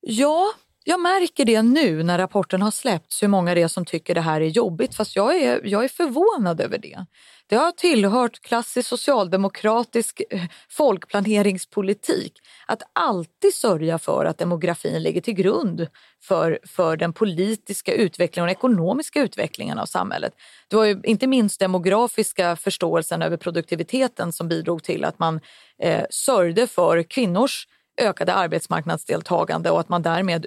[0.00, 0.46] Ja,
[0.88, 4.20] jag märker det nu när rapporten har släppts hur många det är som tycker det
[4.20, 7.04] här är jobbigt fast jag är, jag är förvånad över det.
[7.46, 12.32] Det har tillhört klassisk socialdemokratisk eh, folkplaneringspolitik
[12.66, 15.86] att alltid sörja för att demografin ligger till grund
[16.22, 20.32] för, för den politiska utvecklingen och den ekonomiska utvecklingen av samhället.
[20.68, 25.40] Det var ju inte minst demografiska förståelsen över produktiviteten som bidrog till att man
[25.82, 27.66] eh, sörjde för kvinnors
[28.00, 30.46] ökade arbetsmarknadsdeltagande och att man därmed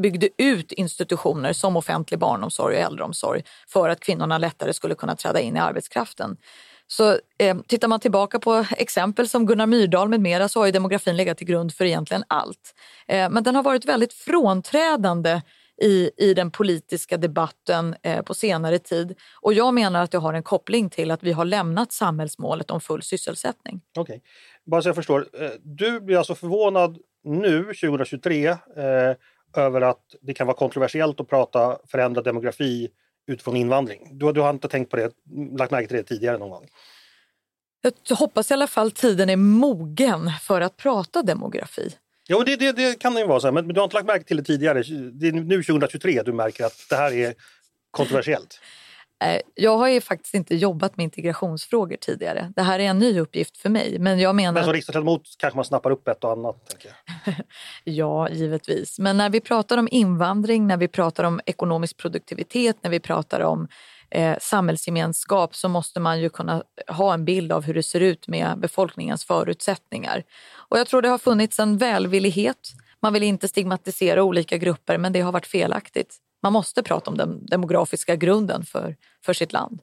[0.00, 5.40] byggde ut institutioner som offentlig barnomsorg och äldreomsorg för att kvinnorna lättare skulle kunna träda
[5.40, 6.36] in i arbetskraften.
[6.86, 10.72] Så eh, tittar man tillbaka på exempel som Gunnar Myrdal med mera så har ju
[10.72, 12.74] demografin legat till grund för egentligen allt.
[13.08, 15.40] Eh, men den har varit väldigt frånträdande
[15.82, 19.18] i, i den politiska debatten eh, på senare tid.
[19.40, 22.80] Och jag menar att det har en koppling till att vi har lämnat samhällsmålet om
[22.80, 23.80] full sysselsättning.
[23.98, 24.20] Okej, okay.
[24.66, 25.26] bara så jag förstår.
[25.40, 28.56] Eh, du blir alltså förvånad nu 2023 eh,
[29.56, 32.90] över att det kan vara kontroversiellt att prata förändrad demografi
[33.26, 34.18] utifrån invandring.
[34.18, 35.12] Du, du har inte tänkt på det,
[35.58, 36.66] lagt märke till det tidigare någon gång?
[38.08, 41.94] Jag hoppas i alla fall tiden är mogen för att prata demografi.
[42.28, 44.06] Jo, det, det, det kan det ju vara, så men, men, du har inte lagt
[44.06, 44.82] märke till det tidigare.
[45.12, 47.34] Det är nu 2023 du märker att det här är
[47.90, 48.60] kontroversiellt.
[49.24, 52.52] Eh, jag har ju faktiskt inte jobbat med integrationsfrågor tidigare.
[52.56, 53.98] Det här är en ny uppgift för mig.
[53.98, 54.52] Men, jag menar...
[54.52, 56.76] men som riksdagsledamot kanske man snappar upp ett och annat?
[57.84, 58.98] Ja, givetvis.
[58.98, 63.40] Men när vi pratar om invandring, när vi pratar om ekonomisk produktivitet, när vi pratar
[63.40, 63.68] om
[64.10, 68.28] eh, samhällsgemenskap så måste man ju kunna ha en bild av hur det ser ut
[68.28, 70.24] med befolkningens förutsättningar.
[70.52, 72.72] Och jag tror det har funnits en välvillighet.
[73.02, 76.18] Man vill inte stigmatisera olika grupper men det har varit felaktigt.
[76.42, 79.80] Man måste prata om den demografiska grunden för, för sitt land.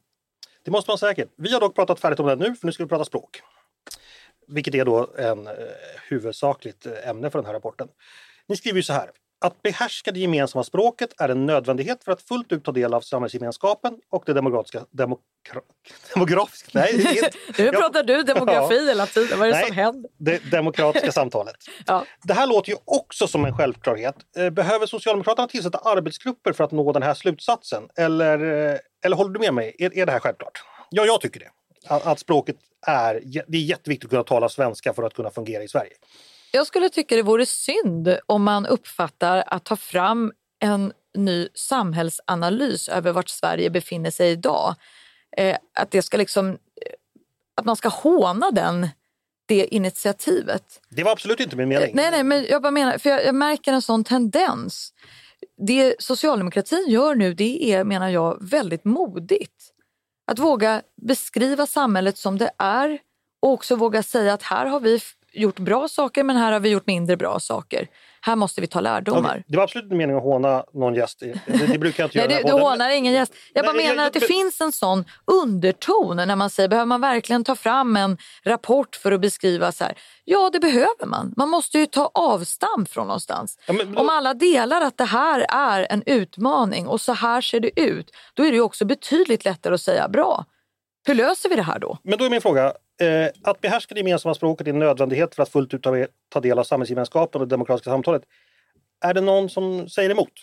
[0.63, 1.29] Det måste man säkert.
[1.37, 3.41] Vi har dock pratat färdigt om det nu, för nu ska vi prata språk.
[4.47, 5.53] Vilket är då en eh,
[6.09, 7.87] huvudsakligt eh, ämne för den här rapporten.
[8.47, 9.11] Ni skriver ju så här.
[9.39, 13.01] Att behärska det gemensamma språket är en nödvändighet för att fullt ut ta del av
[13.01, 14.85] samhällsgemenskapen och det demokratiska...
[14.91, 15.61] Demokra,
[16.13, 16.69] demografiska?
[16.73, 16.93] Nej,
[17.57, 18.87] nu pratar du demografi ja.
[18.87, 19.39] hela tiden.
[19.39, 20.11] Vad är det nej, som händer?
[20.17, 21.55] Det demokratiska samtalet.
[21.85, 22.05] ja.
[22.23, 24.15] Det här låter ju också som en självklarhet.
[24.37, 27.83] Eh, behöver Socialdemokraterna tillsätta arbetsgrupper för att nå den här slutsatsen?
[27.97, 29.75] Eller, eh, eller håller du med mig?
[29.79, 30.63] Är, är det här självklart?
[30.89, 31.49] Ja, jag tycker det.
[31.87, 32.55] Att, att språket
[32.87, 33.21] är...
[33.47, 35.93] Det är jätteviktigt att kunna tala svenska för att kunna fungera i Sverige.
[36.51, 42.89] Jag skulle tycka det vore synd om man uppfattar att ta fram en ny samhällsanalys
[42.89, 44.75] över vart Sverige befinner sig idag.
[45.37, 46.55] Eh, att, det ska liksom, eh,
[47.55, 48.89] att man ska håna den,
[49.45, 50.81] det initiativet.
[50.89, 51.89] Det var absolut inte min mening.
[51.89, 54.93] Eh, nej, nej, men jag bara menar, för jag, jag märker en sån tendens.
[55.57, 59.73] Det socialdemokratin gör nu det är, menar jag, väldigt modigt.
[60.31, 62.99] Att våga beskriva samhället som det är
[63.39, 64.99] och också våga säga att här har vi
[65.37, 67.87] gjort bra saker men här har vi gjort mindre bra saker.
[68.21, 69.29] Här måste vi ta lärdomar.
[69.29, 69.43] Okay.
[69.47, 71.19] Det var absolut inte meningen att håna någon gäst.
[71.19, 72.27] Det, det brukar jag inte göra.
[72.27, 73.33] Nej, du, du hånar ingen gäst.
[73.53, 76.69] Jag bara Nej, menar jag, att det jag, finns en sån underton när man säger
[76.69, 79.97] behöver man verkligen ta fram en rapport för att beskriva så här.
[80.23, 81.33] Ja, det behöver man.
[81.37, 83.59] Man måste ju ta avstamp från någonstans.
[83.67, 87.59] Ja, men, Om alla delar att det här är en utmaning och så här ser
[87.59, 90.45] det ut, då är det ju också betydligt lättare att säga bra.
[91.07, 91.97] Hur löser vi det här då?
[92.03, 95.43] Men då är min fråga, eh, att behärska det gemensamma språket är en nödvändighet för
[95.43, 98.23] att fullt ut ta, ta del av samhällsgemenskapen och det demokratiska samtalet.
[99.01, 100.33] Är det någon som säger emot?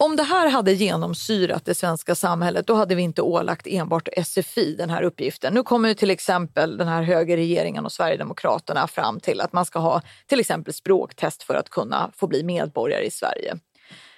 [0.00, 4.74] Om det här hade genomsyrat det svenska samhället då hade vi inte ålagt enbart SFI
[4.74, 5.54] den här uppgiften.
[5.54, 10.02] Nu kommer till exempel den här högerregeringen och Sverigedemokraterna fram till att man ska ha
[10.26, 13.58] till exempel språktest för att kunna få bli medborgare i Sverige.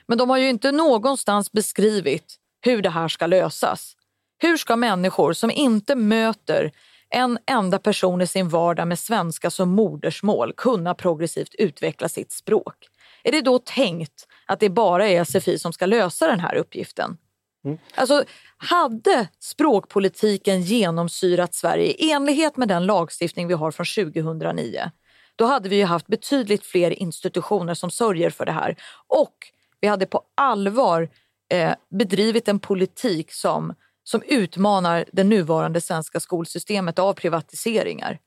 [0.06, 3.96] Men de har ju inte någonstans beskrivit hur det här ska lösas.
[4.42, 6.72] Hur ska människor som inte möter
[7.10, 12.74] en enda person i sin vardag med svenska som modersmål kunna progressivt utveckla sitt språk?
[13.22, 17.16] Är det då tänkt att det bara är SFI som ska lösa den här uppgiften?
[17.64, 17.78] Mm.
[17.94, 18.24] Alltså,
[18.56, 24.90] hade språkpolitiken genomsyrat Sverige i enlighet med den lagstiftning vi har från 2009,
[25.36, 28.76] då hade vi haft betydligt fler institutioner som sörjer för det här
[29.06, 29.34] och
[29.80, 31.10] vi hade på allvar
[31.50, 38.18] eh, bedrivit en politik som, som utmanar det nuvarande svenska skolsystemet av privatiseringar.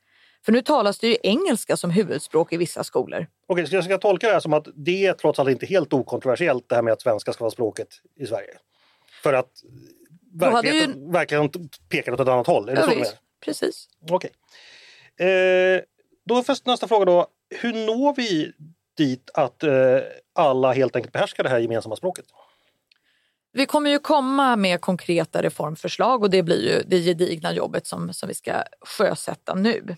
[0.46, 3.28] För nu talas det ju engelska som huvudspråk i vissa skolor.
[3.48, 5.94] Okej, så jag ska tolka det här som att det är trots allt inte helt
[5.94, 8.58] okontroversiellt det här med att svenska ska vara språket i Sverige?
[9.24, 9.50] För att
[10.34, 11.12] verkligheten, ju...
[11.12, 12.70] verkligheten pekar åt ett annat håll?
[12.70, 13.88] Är det ja, så visst, precis.
[14.10, 14.32] Okej.
[15.28, 15.82] Eh,
[16.26, 17.28] då först nästa fråga då.
[17.62, 18.52] Hur når vi
[18.98, 20.00] dit att eh,
[20.36, 22.26] alla helt enkelt behärskar det här gemensamma språket?
[23.54, 28.14] Vi kommer ju komma med konkreta reformförslag och det blir ju det gedigna jobbet som,
[28.14, 29.96] som vi ska sjösätta nu.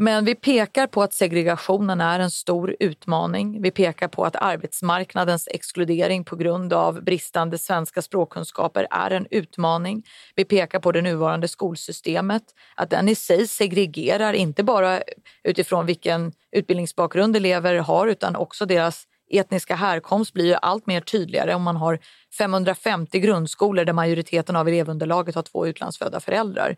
[0.00, 3.62] Men vi pekar på att segregationen är en stor utmaning.
[3.62, 10.02] Vi pekar på att arbetsmarknadens exkludering på grund av bristande svenska språkkunskaper är en utmaning.
[10.34, 12.42] Vi pekar på det nuvarande skolsystemet,
[12.74, 15.02] att den i sig segregerar, inte bara
[15.44, 21.54] utifrån vilken utbildningsbakgrund elever har utan också deras etniska härkomst blir ju allt mer tydligare
[21.54, 21.98] om man har
[22.38, 26.76] 550 grundskolor där majoriteten av elevunderlaget har två utlandsfödda föräldrar.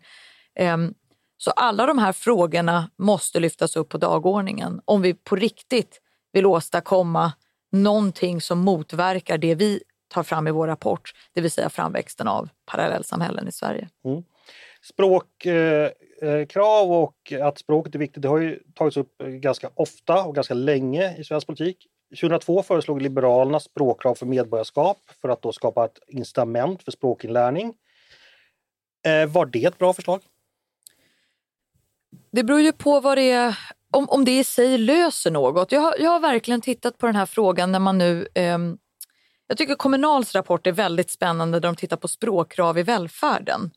[0.55, 0.93] Ehm,
[1.37, 6.01] så alla de här frågorna måste lyftas upp på dagordningen om vi på riktigt
[6.33, 7.33] vill åstadkomma
[7.71, 12.49] någonting som motverkar det vi tar fram i vår rapport, det vill säga framväxten av
[12.65, 13.89] parallellsamhällen i Sverige.
[14.05, 14.23] Mm.
[14.83, 20.23] Språkkrav eh, eh och att språket är viktigt, det har ju tagits upp ganska ofta
[20.23, 21.87] och ganska länge i svensk politik.
[22.15, 27.73] 2002 föreslog Liberalerna språkkrav för medborgarskap för att då skapa ett incitament för språkinlärning.
[29.05, 30.21] Eh, var det ett bra förslag?
[32.31, 33.57] Det beror ju på vad det är,
[33.91, 35.71] om, om det i sig löser något.
[35.71, 38.57] Jag har, jag har verkligen tittat på den här frågan när man nu eh,
[39.51, 43.71] jag tycker Kommunals rapport är väldigt spännande där de tittar på språkkrav i välfärden.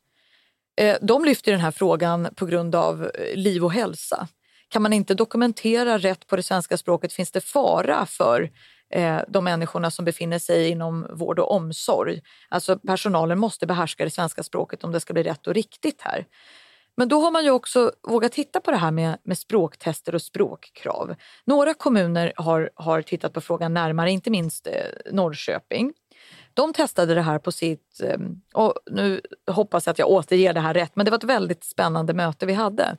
[0.81, 4.29] Eh, de lyfter den här frågan på grund av eh, liv och hälsa.
[4.69, 8.51] Kan man inte dokumentera rätt på det svenska språket finns det fara för
[8.91, 12.21] eh, de människorna som befinner sig inom vård och omsorg.
[12.49, 16.27] Alltså personalen måste behärska det svenska språket om det ska bli rätt och riktigt här.
[16.97, 20.23] Men då har man ju också vågat titta på det här med, med språktester och
[20.23, 21.15] språkkrav.
[21.45, 24.73] Några kommuner har, har tittat på frågan närmare, inte minst eh,
[25.13, 25.93] Norrköping.
[26.55, 28.19] De testade det här på sitt, eh,
[28.55, 31.65] och nu hoppas jag att jag återger det här rätt, men det var ett väldigt
[31.65, 32.97] spännande möte vi hade.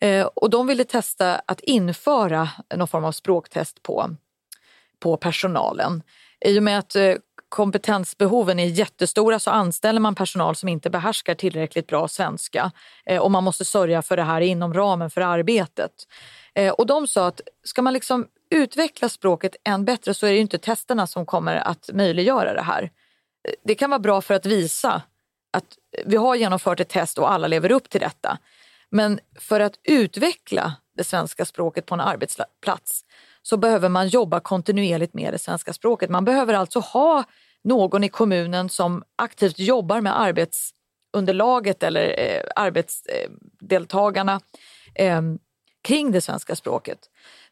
[0.00, 4.10] Eh, och de ville testa att införa någon form av språktest på,
[5.00, 6.02] på personalen.
[6.44, 7.14] I och med att eh,
[7.48, 12.72] kompetensbehoven är jättestora så anställer man personal som inte behärskar tillräckligt bra svenska
[13.06, 15.92] eh, och man måste sörja för det här inom ramen för arbetet.
[16.78, 20.58] Och de sa att ska man liksom utveckla språket än bättre så är det inte
[20.58, 22.90] testerna som kommer att möjliggöra det här.
[23.64, 25.02] Det kan vara bra för att visa
[25.52, 25.64] att
[26.04, 28.38] vi har genomfört ett test och alla lever upp till detta.
[28.90, 33.04] Men för att utveckla det svenska språket på en arbetsplats
[33.42, 36.10] så behöver man jobba kontinuerligt med det svenska språket.
[36.10, 37.24] Man behöver alltså ha
[37.64, 44.40] någon i kommunen som aktivt jobbar med arbetsunderlaget eller eh, arbetsdeltagarna
[44.94, 45.22] eh,
[45.82, 46.98] kring det svenska språket.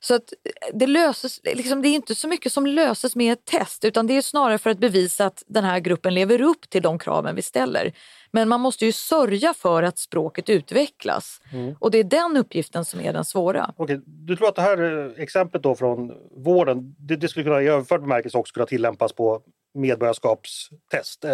[0.01, 0.33] Så att
[0.73, 4.17] det, löses, liksom, det är inte så mycket som löses med ett test utan det
[4.17, 7.43] är snarare för att bevisa att den här gruppen lever upp till de kraven vi
[7.43, 7.93] ställer.
[8.31, 11.75] Men man måste ju sörja för att språket utvecklas mm.
[11.81, 13.75] och det är den uppgiften som är den svåra.
[13.77, 16.13] Okej, du tror att det här eh, exemplet då från
[16.45, 19.43] vården, det, det skulle kunna i överförd bemärkelse också kunna tillämpas på
[19.75, 21.31] medborgarskapstest eh,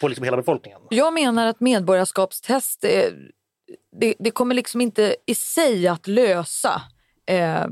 [0.00, 0.80] på liksom hela befolkningen?
[0.90, 2.90] Jag menar att medborgarskapstest eh,
[4.00, 6.82] det, det, kommer liksom inte i sig att lösa
[7.26, 7.66] eh,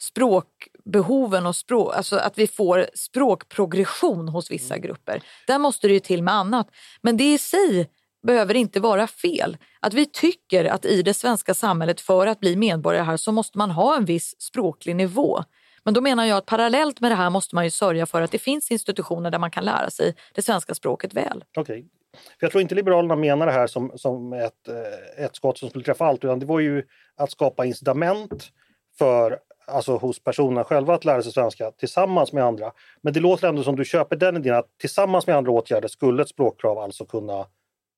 [0.00, 5.22] språkbehoven och språk, alltså att vi får språkprogression hos vissa grupper.
[5.46, 6.68] Där måste det ju till med annat.
[7.02, 7.90] Men det i sig
[8.26, 9.56] behöver inte vara fel.
[9.80, 13.58] Att vi tycker att i det svenska samhället för att bli medborgare här så måste
[13.58, 15.44] man ha en viss språklig nivå.
[15.84, 18.30] Men då menar jag att parallellt med det här måste man ju sörja för att
[18.30, 21.44] det finns institutioner där man kan lära sig det svenska språket väl.
[21.56, 21.86] Okej.
[22.14, 25.68] För jag tror inte Liberalerna menar det här som, som ett, eh, ett skott som
[25.68, 26.82] skulle träffa allt, utan det var ju
[27.16, 28.50] att skapa incitament
[28.98, 32.72] för alltså hos personerna själva att lära sig svenska tillsammans med andra.
[33.02, 36.22] Men det låter ändå som du köper den idén att tillsammans med andra åtgärder skulle
[36.22, 37.46] ett språkkrav alltså kunna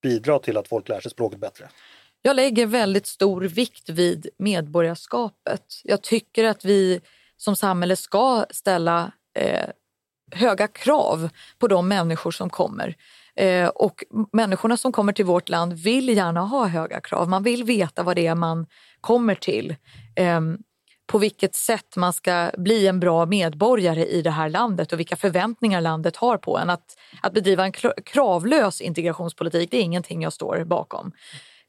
[0.01, 1.69] bidra till att folk lär sig språket bättre.
[2.21, 5.61] Jag lägger väldigt stor vikt vid medborgarskapet.
[5.83, 7.01] Jag tycker att vi
[7.37, 9.69] som samhälle ska ställa eh,
[10.31, 12.95] höga krav på de människor som kommer.
[13.37, 17.29] Eh, och människorna som kommer till vårt land vill gärna ha höga krav.
[17.29, 18.67] Man vill veta vad det är man
[19.01, 19.75] kommer till.
[20.15, 20.41] Eh,
[21.07, 25.15] på vilket sätt man ska bli en bra medborgare i det här landet och vilka
[25.15, 26.69] förväntningar landet har på en.
[26.69, 27.71] Att, att bedriva en
[28.05, 31.11] kravlös integrationspolitik det är ingenting jag står bakom.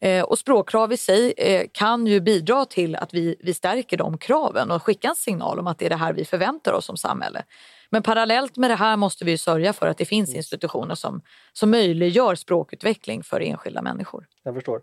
[0.01, 4.19] Eh, och språkkrav i sig eh, kan ju bidra till att vi, vi stärker de
[4.19, 6.97] kraven och skickar en signal om att det är det här vi förväntar oss som
[6.97, 7.45] samhälle.
[7.91, 11.21] Men parallellt med det här måste vi sörja för att det finns institutioner som,
[11.53, 14.27] som möjliggör språkutveckling för enskilda människor.
[14.43, 14.81] Jag förstår.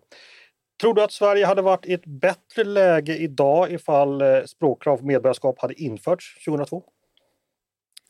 [0.82, 5.06] Tror du att Sverige hade varit i ett bättre läge idag ifall eh, språkkrav på
[5.06, 6.84] medborgarskap hade införts 2002?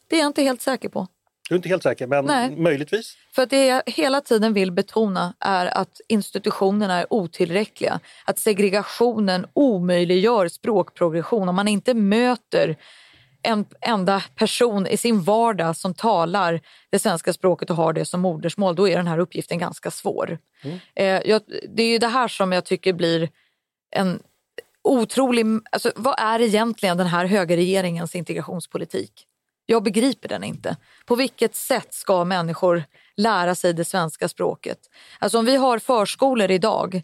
[0.10, 1.08] Det är jag inte helt säker på.
[1.50, 2.56] Du är inte helt säker, men Nej.
[2.56, 3.18] möjligtvis?
[3.36, 8.00] För att det jag hela tiden vill betona är att institutionerna är otillräckliga.
[8.26, 11.50] Att segregationen omöjliggör språkprogression.
[11.50, 12.78] Om man inte möter
[13.41, 18.22] en enda person i sin vardag som talar det svenska språket och har det som
[18.22, 20.38] modersmål, då är den här uppgiften ganska svår.
[20.64, 20.80] Mm.
[20.96, 23.30] Eh, jag, det är ju det här som jag tycker blir
[23.91, 24.20] en
[24.84, 25.46] otrolig...
[25.72, 29.28] Alltså, vad är egentligen den här högerregeringens integrationspolitik?
[29.66, 30.78] Jag begriper den inte.
[31.05, 32.84] På vilket sätt ska människor
[33.18, 34.78] lära sig det svenska språket?
[35.20, 37.03] Alltså om vi har förskolor idag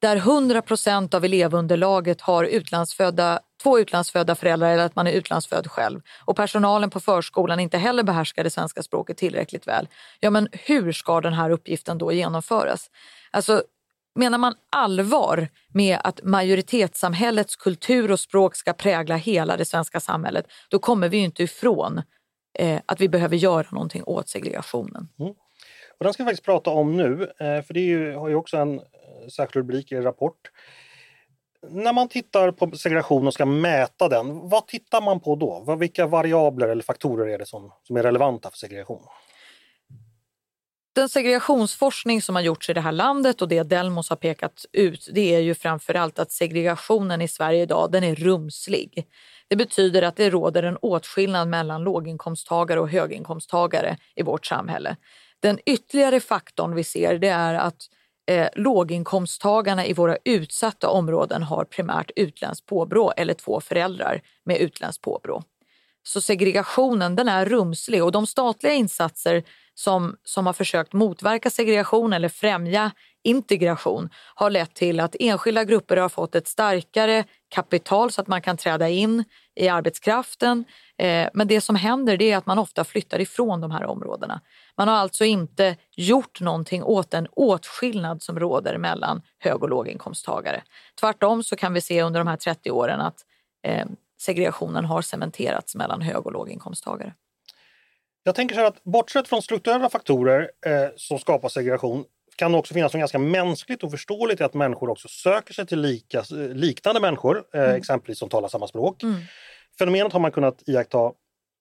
[0.00, 5.70] där 100 procent av elevunderlaget har utlandsfödda, två utlandsfödda föräldrar eller att man är utlandsfödd
[5.70, 9.88] själv och personalen på förskolan inte heller behärskar det svenska språket tillräckligt väl.
[10.20, 12.90] Ja, men hur ska den här uppgiften då genomföras?
[13.30, 13.62] Alltså,
[14.18, 20.46] menar man allvar med att majoritetssamhällets kultur och språk ska prägla hela det svenska samhället,
[20.70, 22.02] då kommer vi inte ifrån
[22.58, 25.08] eh, att vi behöver göra någonting åt segregationen.
[25.18, 25.32] Mm.
[25.98, 28.56] Och den ska vi faktiskt prata om nu, eh, för det ju, har ju också
[28.56, 28.84] en eh,
[29.36, 30.50] särskild rubrik i er rapport.
[31.70, 35.76] När man tittar på segregation och ska mäta den, vad tittar man på då?
[35.76, 39.02] Vilka variabler eller faktorer är det som, som är relevanta för segregation?
[40.98, 45.08] Den segregationsforskning som har gjorts i det här landet och det Delmos har pekat ut
[45.12, 49.06] det är ju framförallt att segregationen i Sverige idag den är rumslig.
[49.48, 54.96] Det betyder att det råder en åtskillnad mellan låginkomsttagare och höginkomsttagare i vårt samhälle.
[55.40, 57.82] Den ytterligare faktorn vi ser det är att
[58.30, 65.04] eh, låginkomsttagarna i våra utsatta områden har primärt utländskt påbrå eller två föräldrar med utländskt
[65.04, 65.42] påbrå.
[66.02, 69.44] Så segregationen den är rumslig och de statliga insatser
[69.78, 72.90] som, som har försökt motverka segregation eller främja
[73.24, 78.42] integration har lett till att enskilda grupper har fått ett starkare kapital så att man
[78.42, 79.24] kan träda in
[79.56, 80.64] i arbetskraften.
[80.98, 84.40] Eh, men det som händer är att man ofta flyttar ifrån de här områdena.
[84.76, 90.62] Man har alltså inte gjort någonting åt den åtskillnad som råder mellan hög och låginkomsttagare.
[91.00, 93.24] Tvärtom så kan vi se under de här 30 åren att
[93.66, 93.86] eh,
[94.20, 97.14] segregationen har cementerats mellan hög och låginkomsttagare.
[98.28, 102.04] Jag tänker så här att bortsett från strukturella faktorer eh, som skapar segregation
[102.36, 105.80] kan det också finnas något ganska mänskligt och förståeligt att människor också söker sig till
[105.80, 107.76] lika, liknande människor, eh, mm.
[107.76, 109.02] exempelvis som talar samma språk.
[109.02, 109.20] Mm.
[109.78, 111.12] fenomenet har man kunnat iaktta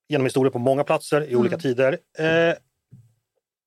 [0.09, 1.97] genom historien på många platser i olika tider.
[2.17, 2.55] Eh,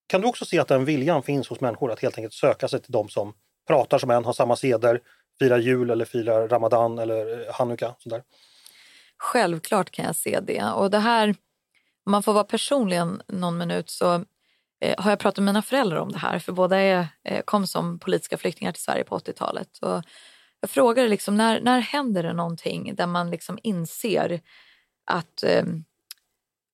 [0.07, 2.81] kan du också se att den viljan finns hos människor att helt enkelt söka sig
[2.81, 3.33] till de som
[3.69, 5.01] pratar som en, har samma seder,
[5.39, 7.95] firar jul eller firar Ramadan eller Hanukka?
[7.99, 8.23] Sådär.
[9.19, 10.65] Självklart kan jag se det.
[10.65, 11.35] Och det här,
[12.11, 14.25] om man får vara personlig någon minut så
[14.81, 16.39] eh, har jag pratat med mina föräldrar om det här.
[16.39, 19.79] För båda är, eh, kom som politiska flyktingar till Sverige på 80-talet.
[19.79, 20.03] Och
[20.61, 24.41] jag frågade liksom, när, när händer det någonting där man liksom inser
[25.07, 25.65] att, eh,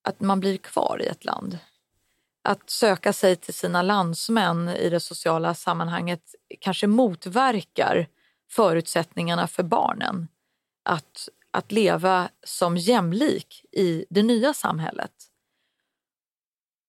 [0.09, 1.59] att man blir kvar i ett land?
[2.45, 6.22] Att söka sig till sina landsmän i det sociala sammanhanget
[6.61, 8.09] kanske motverkar
[8.51, 10.28] förutsättningarna för barnen
[10.84, 15.12] att, att leva som jämlik i det nya samhället.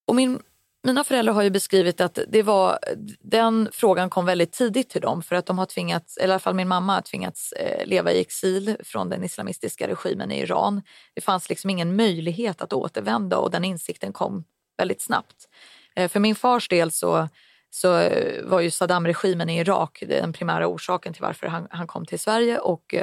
[0.07, 0.39] Och min,
[0.83, 2.79] mina föräldrar har ju beskrivit att det var,
[3.19, 6.39] den frågan kom väldigt tidigt till dem för att de har tvingats, eller i alla
[6.39, 10.81] fall min mamma har tvingats eh, leva i exil från den islamistiska regimen i Iran.
[11.15, 14.43] Det fanns liksom ingen möjlighet att återvända och den insikten kom
[14.77, 15.47] väldigt snabbt.
[15.95, 17.27] Eh, för min fars del så,
[17.69, 22.05] så eh, var ju Saddam-regimen i Irak den primära orsaken till varför han, han kom
[22.05, 22.95] till Sverige och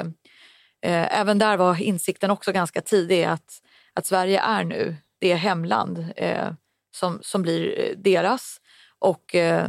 [0.85, 3.63] eh, även där var insikten också ganska tidig att,
[3.95, 6.53] att Sverige är nu det hemland eh,
[6.95, 8.61] som, som blir eh, deras.
[8.99, 9.69] Och eh,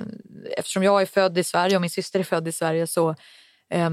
[0.58, 3.10] eftersom jag är född i Sverige och min syster är född i Sverige så,
[3.70, 3.90] eh,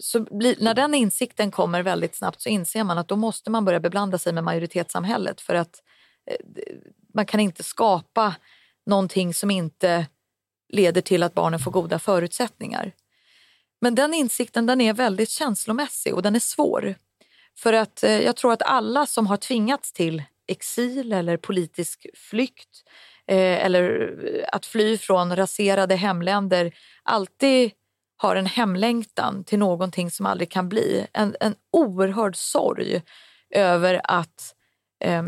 [0.00, 3.64] så blir, när den insikten kommer väldigt snabbt så inser man att då måste man
[3.64, 5.82] börja beblanda sig med majoritetssamhället för att
[6.30, 6.76] eh,
[7.14, 8.34] man kan inte skapa
[8.86, 10.06] någonting som inte
[10.68, 12.92] leder till att barnen får goda förutsättningar.
[13.80, 16.94] Men den insikten den är väldigt känslomässig och den är svår.
[17.58, 22.84] För att eh, jag tror att alla som har tvingats till exil eller politisk flykt
[23.26, 27.70] eh, eller eh, att fly från raserade hemländer alltid
[28.16, 31.06] har en hemlängtan till någonting som aldrig kan bli.
[31.12, 33.02] En, en oerhörd sorg
[33.50, 34.54] över att
[35.04, 35.22] eh,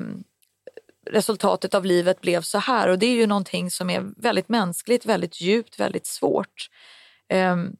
[1.10, 5.06] resultatet av livet blev så här och det är ju någonting som är väldigt mänskligt,
[5.06, 6.68] väldigt djupt, väldigt svårt.
[7.34, 7.76] Um,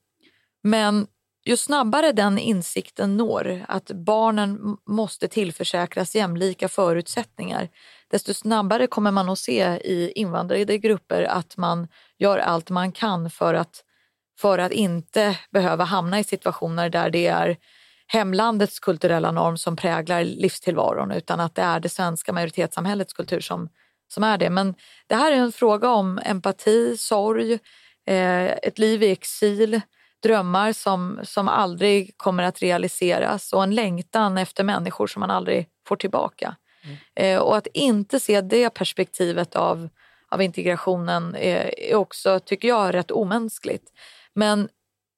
[0.63, 1.07] men
[1.45, 7.69] ju snabbare den insikten når att barnen måste tillförsäkras jämlika förutsättningar,
[8.11, 11.89] desto snabbare kommer man att se i invandrade grupper att man
[12.19, 13.85] gör allt man kan för att,
[14.41, 17.57] för att inte behöva hamna i situationer där det är
[18.07, 23.69] hemlandets kulturella norm som präglar livstillvaron utan att det är det svenska majoritetssamhällets kultur som,
[24.09, 24.51] som är det.
[24.51, 24.75] Men
[25.07, 27.53] det här är en fråga om empati, sorg,
[28.07, 29.81] eh, ett liv i exil,
[30.23, 35.69] drömmar som, som aldrig kommer att realiseras och en längtan efter människor som man aldrig
[35.87, 36.57] får tillbaka.
[36.85, 36.97] Mm.
[37.15, 39.89] Eh, och att inte se det perspektivet av,
[40.29, 43.93] av integrationen är, är också, tycker jag, rätt omänskligt.
[44.35, 44.69] Men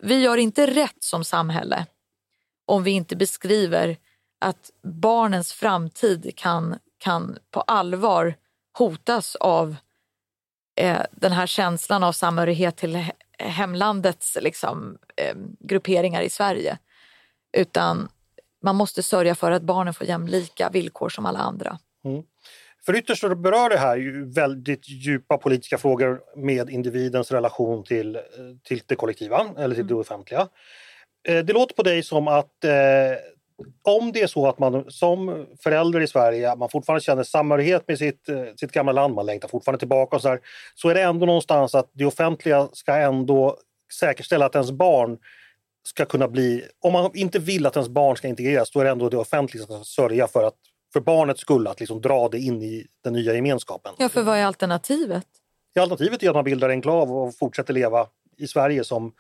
[0.03, 1.87] vi gör inte rätt som samhälle
[2.67, 3.97] om vi inte beskriver
[4.41, 8.35] att barnens framtid kan, kan på allvar
[8.79, 9.77] hotas av
[10.77, 13.11] eh, den här känslan av samhörighet till
[13.45, 16.79] hemlandets liksom, eh, grupperingar i Sverige.
[17.57, 18.09] Utan
[18.63, 21.79] man måste sörja för att barnen får jämlika villkor som alla andra.
[22.05, 22.23] Mm.
[22.87, 28.19] För ytterst berör det här ju väldigt djupa politiska frågor med individens relation till,
[28.63, 30.01] till det kollektiva eller till det mm.
[30.01, 30.49] offentliga.
[31.29, 32.73] Eh, det låter på dig som att eh,
[33.83, 37.99] om det är så att man som förälder i Sverige man fortfarande känner samhörighet med
[37.99, 40.41] sitt, eh, sitt gamla land, man längtar fortfarande tillbaka och så, där,
[40.75, 43.59] så är det ändå någonstans att det offentliga ska ändå
[43.93, 45.19] säkerställa att ens barn
[45.87, 46.65] ska kunna bli...
[46.81, 49.67] Om man inte vill att ens barn ska integreras då är det ändå det offentliga
[49.67, 50.55] som ska sörja för att
[50.93, 53.95] för barnets skull att liksom dra det in i den nya gemenskapen.
[53.99, 55.27] Ja, för vad är alternativet?
[55.73, 59.13] Ja, alternativet är att man bildar enklav och fortsätter leva i Sverige som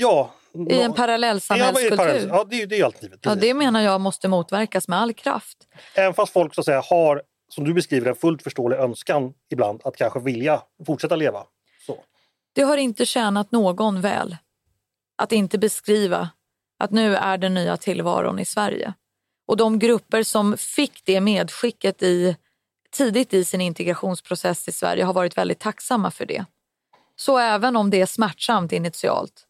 [0.00, 0.30] Ja.
[0.70, 2.28] I en parallellsamhällskultur?
[2.28, 3.20] Ja, det, det är alternativet.
[3.22, 5.58] Ja, det menar jag måste motverkas med all kraft.
[5.94, 9.80] Även fast folk så att säga har, som du beskriver, en fullt förståelig önskan ibland
[9.84, 11.44] att kanske vilja fortsätta leva.
[11.86, 12.04] Så.
[12.54, 14.36] Det har inte tjänat någon väl
[15.16, 16.30] att inte beskriva
[16.78, 18.92] att nu är den nya tillvaron i Sverige.
[19.46, 22.36] Och de grupper som fick det medskicket i,
[22.90, 26.44] tidigt i sin integrationsprocess i Sverige har varit väldigt tacksamma för det.
[27.16, 29.47] Så även om det är smärtsamt initialt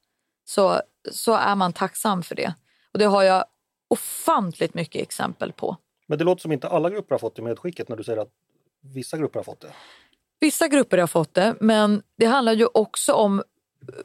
[0.49, 0.81] så,
[1.11, 2.55] så är man tacksam för det.
[2.93, 3.45] Och det har jag
[3.89, 5.77] ofantligt mycket exempel på.
[6.07, 8.31] Men det låter som inte alla grupper har fått det medskicket när du säger att
[8.95, 9.73] vissa grupper har fått det.
[10.41, 13.43] Vissa grupper har fått det, men det handlar ju också om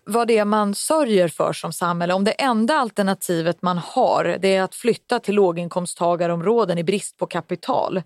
[0.04, 2.14] vad det är man sörjer för som samhälle.
[2.14, 7.26] Om det enda alternativet man har det är att flytta till låginkomsttagarområden i brist på
[7.26, 8.02] kapital.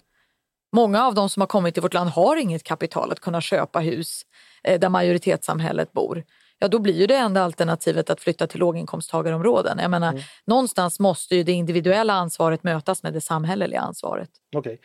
[0.73, 3.79] Många av de som har kommit till vårt land har inget kapital att kunna köpa
[3.79, 4.21] hus
[4.63, 6.23] eh, där majoritetssamhället bor.
[6.59, 9.79] Ja då blir ju det enda alternativet att flytta till låginkomsttagarområden.
[9.79, 10.23] Jag menar, mm.
[10.45, 14.29] Någonstans måste ju det individuella ansvaret mötas med det samhälleliga ansvaret.
[14.55, 14.77] Okay.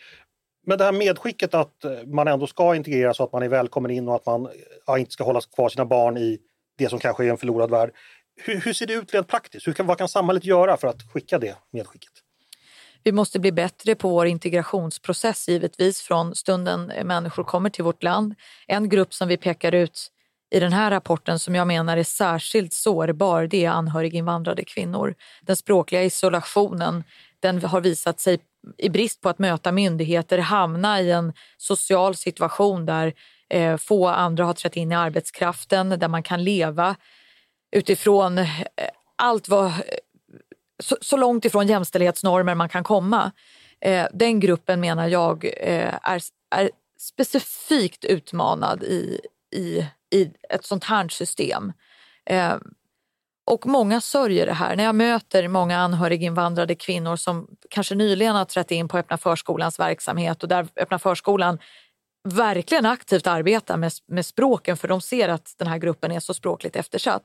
[0.66, 4.09] Men det här medskicket att man ändå ska integreras och att man är välkommen in
[4.09, 4.49] och att man
[4.87, 6.39] ja, inte ska hålla kvar sina barn i
[6.79, 7.91] det som kanske är en förlorad värld.
[8.45, 9.68] Hur, hur ser det ut rent praktiskt?
[9.68, 12.12] Hur kan, vad kan samhället göra för att skicka det medskicket?
[13.05, 18.35] Vi måste bli bättre på vår integrationsprocess givetvis från stunden människor kommer till vårt land.
[18.66, 20.09] En grupp som vi pekar ut
[20.53, 25.14] i den här rapporten som jag menar är särskilt sårbar det är anhöriginvandrade kvinnor.
[25.40, 27.05] Den språkliga isolationen
[27.40, 28.38] den har visat sig
[28.78, 33.12] i brist på att möta myndigheter hamna i en social situation där
[33.50, 36.96] eh, få andra har trätt in i arbetskraften, där man kan leva
[37.76, 38.48] utifrån eh,
[39.16, 39.72] allt vad eh,
[40.82, 43.32] så, så, långt ifrån jämställdhetsnormer man kan komma.
[43.80, 49.20] Eh, den gruppen menar jag eh, är, är specifikt utmanad i,
[49.55, 51.72] i, i ett sånt här system.
[52.30, 52.56] Eh,
[53.46, 54.76] och många sörjer det här.
[54.76, 59.78] När jag möter många anhöriginvandrade kvinnor som kanske nyligen har trätt in på öppna förskolans
[59.78, 61.58] verksamhet och där öppna förskolan
[62.28, 66.34] verkligen aktivt arbetar med, med språken för de ser att den här gruppen är så
[66.34, 67.24] språkligt eftersatt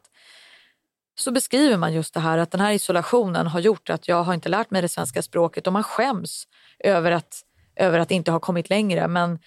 [1.20, 4.34] så beskriver man just det här att den här isolationen har gjort att jag har
[4.34, 6.48] inte lärt mig det svenska språket och man skäms
[6.80, 7.42] över att,
[7.76, 9.08] över att inte ha kommit längre.
[9.08, 9.40] Men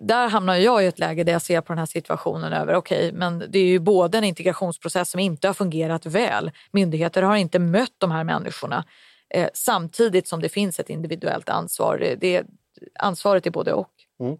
[0.00, 3.08] där hamnar jag i ett läge där jag ser på den här situationen över, okej,
[3.08, 7.36] okay, men det är ju både en integrationsprocess som inte har fungerat väl, myndigheter har
[7.36, 8.84] inte mött de här människorna,
[9.34, 12.16] eh, samtidigt som det finns ett individuellt ansvar.
[12.20, 12.44] Det,
[12.98, 13.90] ansvaret är både och.
[14.20, 14.36] Mm.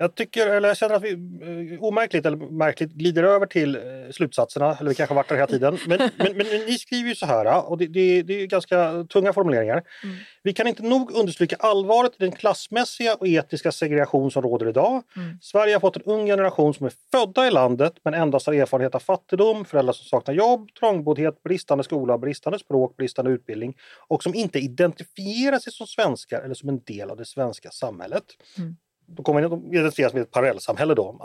[0.00, 3.82] Jag tycker, eller jag känner att vi eh, omärkligt eller märkligt glider över till eh,
[4.10, 5.78] slutsatserna, eller vi kanske har varit där hela tiden.
[5.86, 9.32] Men, men, men, ni skriver ju så här, och det, det, det är ganska tunga
[9.32, 9.82] formuleringar.
[10.04, 10.16] Mm.
[10.42, 15.02] Vi kan inte nog understryka allvaret i den klassmässiga och etiska segregation som råder idag.
[15.16, 15.38] Mm.
[15.40, 18.94] Sverige har fått en ung generation som är födda i landet men endast har erfarenhet
[18.94, 23.76] av fattigdom, föräldrar som saknar jobb, trångboddhet, bristande skola, bristande språk, bristande utbildning
[24.08, 28.24] och som inte identifierar sig som svenskar eller som en del av det svenska samhället.
[28.58, 28.76] Mm
[29.08, 31.16] då kommer de identifieras med ett parallellsamhälle då,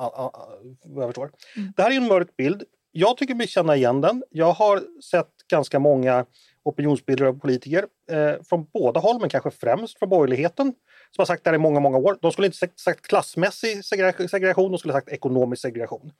[0.84, 1.32] vad jag förstår.
[1.56, 1.74] Mm.
[1.76, 2.64] Det här är en mörk bild.
[2.92, 4.24] Jag tycker mig känna igen den.
[4.30, 6.26] Jag har sett ganska många
[6.64, 10.74] opinionsbildare och politiker eh, från båda håll, men kanske främst från borgerligheten,
[11.12, 12.18] som har sagt det här i många, många år.
[12.22, 16.12] De skulle inte sagt klassmässig segregation, de skulle sagt ekonomisk segregation.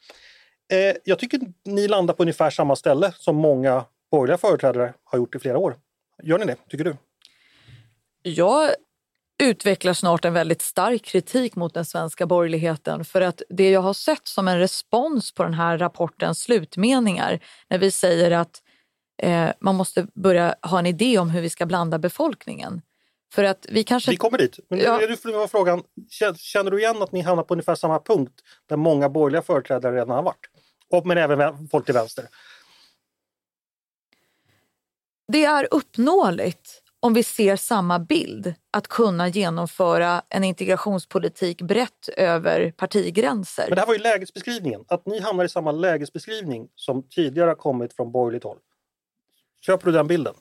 [0.72, 5.36] Eh, jag tycker ni landar på ungefär samma ställe som många borgerliga företrädare har gjort
[5.36, 5.76] i flera år.
[6.24, 6.96] Gör ni det, tycker du?
[8.24, 8.70] Jag
[9.44, 13.94] utvecklar snart en väldigt stark kritik mot den svenska borgerligheten för att det jag har
[13.94, 18.62] sett som en respons på den här rapportens slutmeningar när vi säger att
[19.22, 22.82] eh, man måste börja ha en idé om hur vi ska blanda befolkningen.
[23.34, 24.12] För att vi kanske...
[24.12, 24.60] Vi kommer dit.
[24.70, 25.08] Men ja.
[25.08, 25.84] du får frågan,
[26.38, 28.34] känner du igen att ni hamnar på ungefär samma punkt
[28.70, 30.50] där många borgerliga företrädare redan har varit?
[30.90, 32.28] Och, men även folk till vänster.
[35.28, 42.72] Det är uppnåeligt om vi ser samma bild, att kunna genomföra en integrationspolitik brett över
[42.72, 43.66] partigränser.
[43.68, 47.56] Men det här var ju lägesbeskrivningen, att ni hamnar i samma lägesbeskrivning som tidigare har
[47.56, 48.58] kommit från borgerligt håll.
[49.66, 50.34] Köper du den bilden?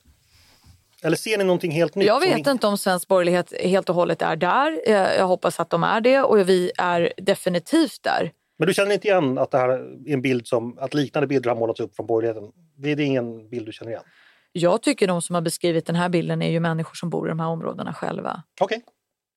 [1.02, 2.06] Eller ser ni någonting helt nytt?
[2.06, 4.90] Jag vet inte om svensk borgerlighet helt och hållet är där.
[5.18, 8.32] Jag hoppas att de är det och vi är definitivt där.
[8.58, 11.50] Men du känner inte igen att det här är en bild som, att liknande bilder
[11.50, 12.52] har målats upp från borgerligheten?
[12.76, 14.04] Det är ingen bild du känner igen?
[14.52, 17.28] Jag tycker de som har beskrivit den här bilden är ju människor som bor i
[17.28, 18.42] de här områdena själva.
[18.60, 18.80] Okay.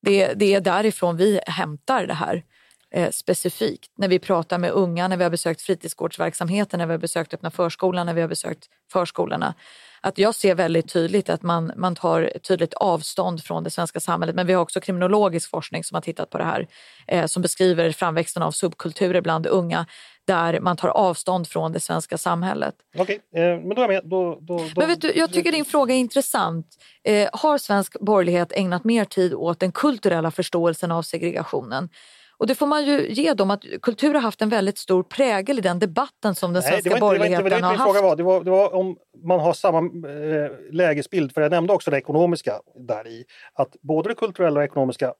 [0.01, 2.43] Det, det är därifrån vi hämtar det här
[2.91, 3.91] eh, specifikt.
[3.97, 7.51] När vi pratar med unga, när vi har besökt fritidsgårdsverksamheten, när vi har besökt öppna
[7.51, 9.53] förskolan, när vi har besökt förskolorna.
[10.01, 14.35] Att jag ser väldigt tydligt att man, man tar tydligt avstånd från det svenska samhället.
[14.35, 16.67] Men vi har också kriminologisk forskning som har tittat på det här
[17.07, 19.85] eh, som beskriver framväxten av subkulturer bland unga
[20.25, 22.75] där man tar avstånd från det svenska samhället.
[22.97, 24.01] Okej, okay, eh, men då är jag med.
[24.05, 26.67] Då, då, då, men vet du, jag tycker din fråga är intressant.
[27.03, 31.89] Eh, har svensk borgerlighet ägnat mer tid åt den kulturella förståelsen av segregationen?
[32.37, 35.59] Och det får man ju ge dem att kultur har haft en väldigt stor prägel
[35.59, 37.93] i den debatten som den Nej, svenska borgerligheten det var inte, det var inte, har
[37.93, 38.03] haft.
[38.03, 38.15] Var.
[38.15, 41.97] Det, var, det var om man har samma eh, lägesbild, för jag nämnde också det
[41.97, 43.25] ekonomiska där i.
[43.53, 45.13] Att både det kulturella och ekonomiska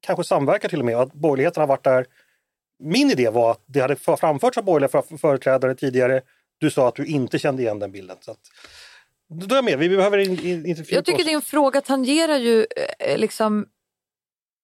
[0.00, 0.96] kanske samverkar till och med.
[0.96, 2.06] Att borgerligheten har varit där
[2.80, 6.20] min idé var att det hade framförts av borgerliga företrädare tidigare.
[6.58, 8.16] Du sa att du inte kände igen den bilden.
[8.20, 8.38] Så att,
[9.28, 11.26] då är jag med, vi behöver inte Jag tycker oss.
[11.26, 12.66] din fråga tangerar ju
[12.98, 13.66] eh, liksom...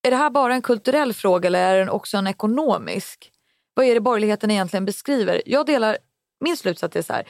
[0.07, 3.33] Är det här bara en kulturell fråga eller är den också en ekonomisk?
[3.75, 5.43] Vad är det borgerligheten egentligen beskriver?
[5.47, 5.99] Jag delar,
[6.41, 7.29] min slutsats är så här.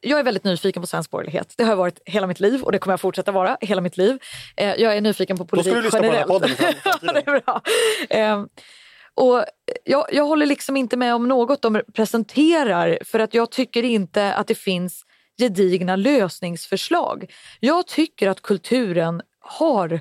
[0.00, 1.54] Jag är väldigt nyfiken på svensk borgerlighet.
[1.56, 3.96] Det har jag varit hela mitt liv och det kommer jag fortsätta vara hela mitt
[3.96, 4.18] liv.
[4.56, 6.28] Eh, jag är nyfiken på politik generellt.
[6.28, 7.24] Då ska du lyssna på den här podden.
[7.24, 7.62] det är bra.
[9.18, 9.44] Och
[9.84, 14.34] jag, jag håller liksom inte med om något de presenterar för att jag tycker inte
[14.34, 15.04] att det finns
[15.38, 17.32] gedigna lösningsförslag.
[17.60, 20.00] Jag tycker att kulturen har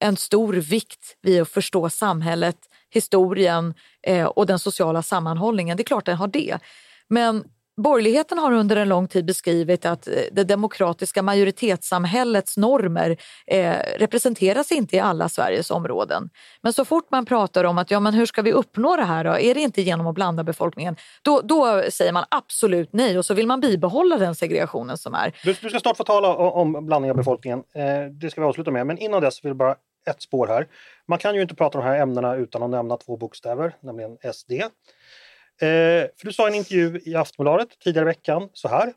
[0.00, 2.56] en stor vikt vid att förstå samhället,
[2.90, 5.76] historien eh, och den sociala sammanhållningen.
[5.76, 6.58] Det är klart den har det.
[7.08, 7.44] Men
[7.76, 13.16] Borgerligheten har under en lång tid beskrivit att eh, det demokratiska majoritetssamhällets normer
[13.46, 16.30] eh, representeras inte i alla Sveriges områden.
[16.62, 19.24] Men så fort man pratar om att ja, men hur ska vi uppnå det här
[19.24, 19.38] då?
[19.38, 20.96] Är det inte genom att blanda befolkningen?
[21.22, 25.32] Då, då säger man absolut nej och så vill man bibehålla den segregationen som är.
[25.44, 27.62] Du, du ska snart få tala om, om blandning av befolkningen.
[27.74, 28.86] Eh, det ska vi avsluta med.
[28.86, 30.66] Men innan dess vill jag bara ett spår här.
[31.08, 34.18] Man kan ju inte prata om de här ämnena utan att nämna två bokstäver, nämligen
[34.34, 34.52] SD.
[35.60, 38.92] Eh, för du sa i en intervju i Aftonbladet tidigare i veckan så här.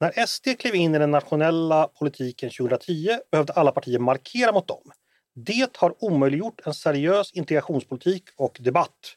[0.00, 4.92] När SD klev in i den nationella politiken 2010 behövde alla partier markera mot dem.
[5.34, 9.16] Det har omöjliggjort en seriös integrationspolitik och debatt.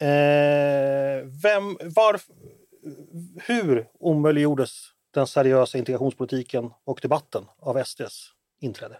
[0.00, 2.20] Eh, vem, var,
[3.46, 4.70] hur omöjliggjordes
[5.14, 8.98] den seriösa integrationspolitiken och debatten av SDs inträde?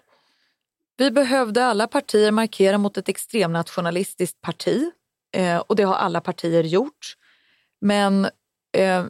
[0.96, 4.90] Vi behövde alla partier markera mot ett extremnationalistiskt parti
[5.32, 7.14] Eh, och det har alla partier gjort.
[7.80, 8.24] Men
[8.72, 9.04] eh,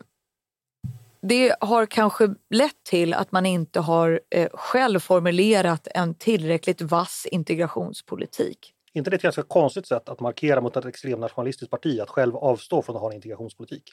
[1.20, 7.26] det har kanske lett till att man inte har eh, själv formulerat en tillräckligt vass
[7.30, 8.74] integrationspolitik.
[8.92, 12.82] inte det ett ganska konstigt sätt att markera mot ett extremnationalistiskt parti att själv avstå
[12.82, 13.92] från att ha en integrationspolitik?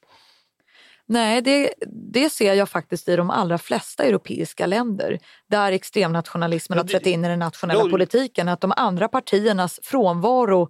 [1.07, 6.85] Nej, det, det ser jag faktiskt i de allra flesta europeiska länder där extremnationalismen har
[6.85, 8.47] trätt in i den nationella då, politiken.
[8.47, 10.69] Att de andra partiernas frånvaro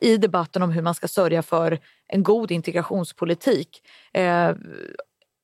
[0.00, 4.52] i debatten om hur man ska sörja för en god integrationspolitik eh,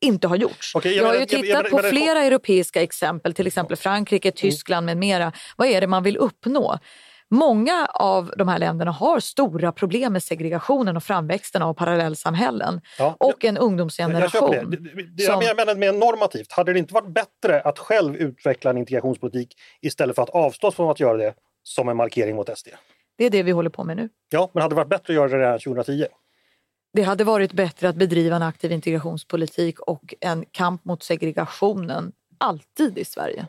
[0.00, 0.74] inte har gjorts.
[0.74, 4.36] Okay, jag, har ju tittat jag, jag, på flera europeiska exempel, till exempel Frankrike, mm.
[4.36, 5.32] Tyskland med mera.
[5.56, 6.78] Vad är det man vill uppnå?
[7.30, 13.16] Många av de här länderna har stora problem med segregationen och framväxten av parallellsamhällen ja,
[13.20, 14.52] och en ungdomsgeneration.
[14.52, 14.76] Jag, det.
[14.76, 15.42] Det, det, som...
[15.42, 20.16] jag menar med normativt, hade det inte varit bättre att själv utveckla en integrationspolitik istället
[20.16, 22.68] för att avstå från att göra det som en markering mot SD?
[23.16, 24.08] Det är det vi håller på med nu.
[24.28, 26.06] Ja, men hade det varit bättre att göra det redan 2010?
[26.92, 32.98] Det hade varit bättre att bedriva en aktiv integrationspolitik och en kamp mot segregationen alltid
[32.98, 33.46] i Sverige.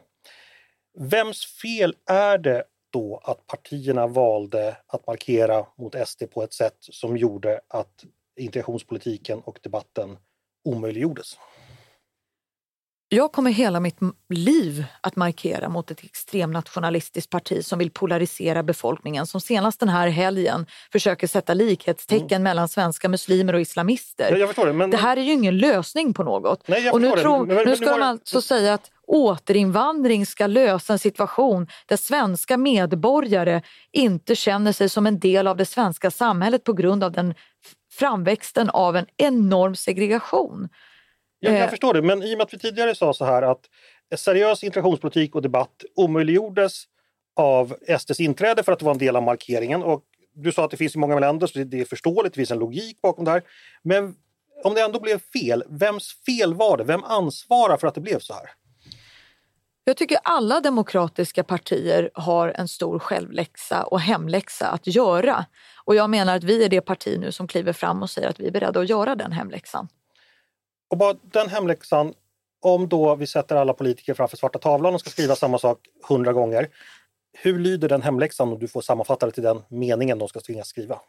[0.97, 6.77] Vems fel är det då att partierna valde att markera mot SD på ett sätt
[6.79, 8.03] som gjorde att
[8.35, 10.17] integrationspolitiken och debatten
[10.63, 11.37] omöjliggjordes?
[13.09, 13.97] Jag kommer hela mitt
[14.29, 20.07] liv att markera mot ett extremnationalistiskt parti som vill polarisera befolkningen, som senast den här
[20.07, 22.43] helgen försöker sätta likhetstecken mm.
[22.43, 24.37] mellan svenska muslimer och islamister.
[24.37, 24.89] Ja, det, men...
[24.89, 26.67] det, här är ju ingen lösning på något.
[26.67, 30.93] Nej, och nu, tror, men, men, nu ska de alltså säga att återinvandring ska lösa
[30.93, 36.63] en situation där svenska medborgare inte känner sig som en del av det svenska samhället
[36.63, 37.33] på grund av den
[37.91, 40.69] framväxten av en enorm segregation.
[41.45, 41.69] Jag, jag eh.
[41.69, 43.69] förstår det, men i och med att vi tidigare sa så här att
[44.15, 46.83] seriös integrationspolitik och debatt omöjliggjordes
[47.35, 49.83] av SDs inträde för att det var en del av markeringen.
[49.83, 52.51] Och du sa att det finns i många länder, så det är förståeligt, det finns
[52.51, 53.43] en logik bakom det här.
[53.83, 54.15] Men
[54.63, 56.83] om det ändå blev fel, vems fel var det?
[56.83, 58.49] Vem ansvarar för att det blev så här?
[59.83, 65.45] Jag tycker alla demokratiska partier har en stor självläxa och hemläxa att göra.
[65.85, 68.39] Och jag menar att vi är det parti nu som kliver fram och säger att
[68.39, 69.87] vi är beredda att göra den hemläxan.
[70.89, 72.13] Och bara den hemläxan,
[72.61, 76.33] om då vi sätter alla politiker framför svarta tavlan och ska skriva samma sak hundra
[76.33, 76.67] gånger.
[77.33, 80.67] Hur lyder den hemläxan om du får sammanfatta det till den meningen de ska tvingas
[80.67, 80.99] skriva?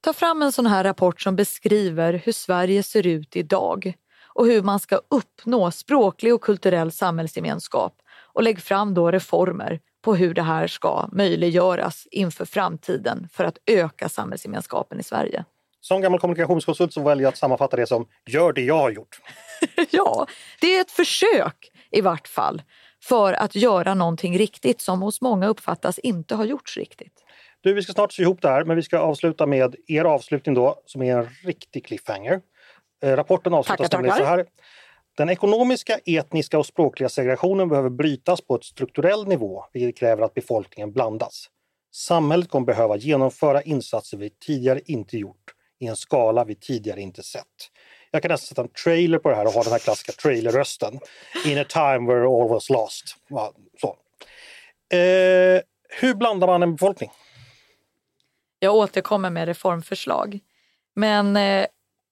[0.00, 3.94] Ta fram en sån här rapport som beskriver hur Sverige ser ut idag
[4.34, 7.94] och hur man ska uppnå språklig och kulturell samhällsgemenskap
[8.32, 13.58] och lägg fram då reformer på hur det här ska möjliggöras inför framtiden för att
[13.66, 15.44] öka samhällsgemenskapen i Sverige.
[15.84, 19.20] Som gammal kommunikationskonsult så väljer jag att sammanfatta det som gör det jag har gjort.
[19.90, 20.26] ja,
[20.60, 22.62] det är ett försök i vart fall
[23.02, 27.12] för att göra någonting riktigt som hos många uppfattas inte ha gjorts riktigt.
[27.60, 30.54] Du, vi ska snart sy ihop det här, men vi ska avsluta med er avslutning
[30.54, 32.40] då, som är en riktig cliffhanger.
[33.02, 34.24] Eh, rapporten avslutas tackar, tackar.
[34.24, 34.46] så här.
[35.16, 40.34] Den ekonomiska, etniska och språkliga segregationen behöver brytas på ett strukturell nivå, vilket kräver att
[40.34, 41.46] befolkningen blandas.
[41.94, 45.51] Samhället kommer behöva genomföra insatser vi tidigare inte gjort
[45.82, 47.46] i en skala vi tidigare inte sett.
[48.10, 51.00] Jag kan nästan sätta en trailer på det här och ha den här klassiska trailerrösten.
[51.44, 53.16] In a time where all was lost.
[53.80, 53.96] Så.
[54.96, 55.60] Eh,
[56.00, 57.10] hur blandar man en befolkning?
[58.58, 60.38] Jag återkommer med reformförslag.
[60.94, 61.66] Men eh,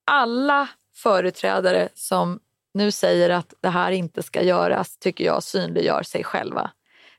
[0.06, 2.40] alla företrädare som
[2.74, 6.70] nu säger att det här inte ska göras tycker jag synliggör sig själva.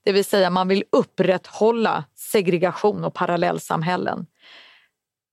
[0.04, 4.26] Det vill säga man vill upprätthålla segregation och parallellsamhällen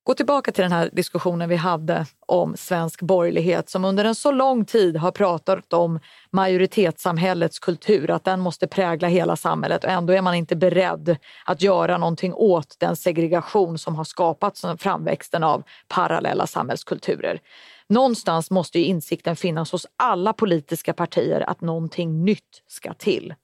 [0.09, 4.31] gå tillbaka till den här diskussionen vi hade om svensk borgerlighet som under en så
[4.31, 6.01] lång tid har pratat om
[6.31, 11.63] majoritetssamhällets kultur, att den måste prägla hela samhället och ändå är man inte beredd att
[11.63, 17.41] göra någonting åt den segregation som har skapats som framväxten av parallella samhällskulturer.
[17.89, 23.35] Någonstans måste ju insikten finnas hos alla politiska partier att någonting nytt ska till.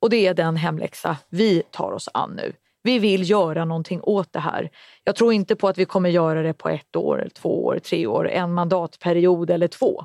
[0.00, 2.52] Och det är den hemläxa vi tar oss an nu.
[2.82, 4.70] Vi vill göra någonting åt det här.
[5.04, 8.06] Jag tror inte på att vi kommer göra det på ett år, två år, tre
[8.06, 10.04] år, en mandatperiod eller två.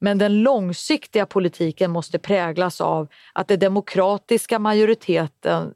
[0.00, 5.74] Men den långsiktiga politiken måste präglas av att den demokratiska majoriteten,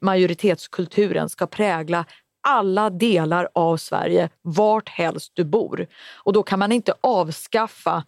[0.00, 2.04] majoritetskulturen ska prägla
[2.48, 5.86] alla delar av Sverige, vart helst du bor.
[6.24, 8.04] Och då kan man inte avskaffa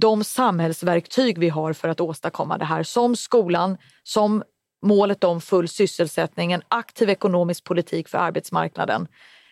[0.00, 4.42] de samhällsverktyg vi har för att åstadkomma det här, som skolan, som
[4.86, 9.08] målet om full sysselsättning, en aktiv ekonomisk politik för arbetsmarknaden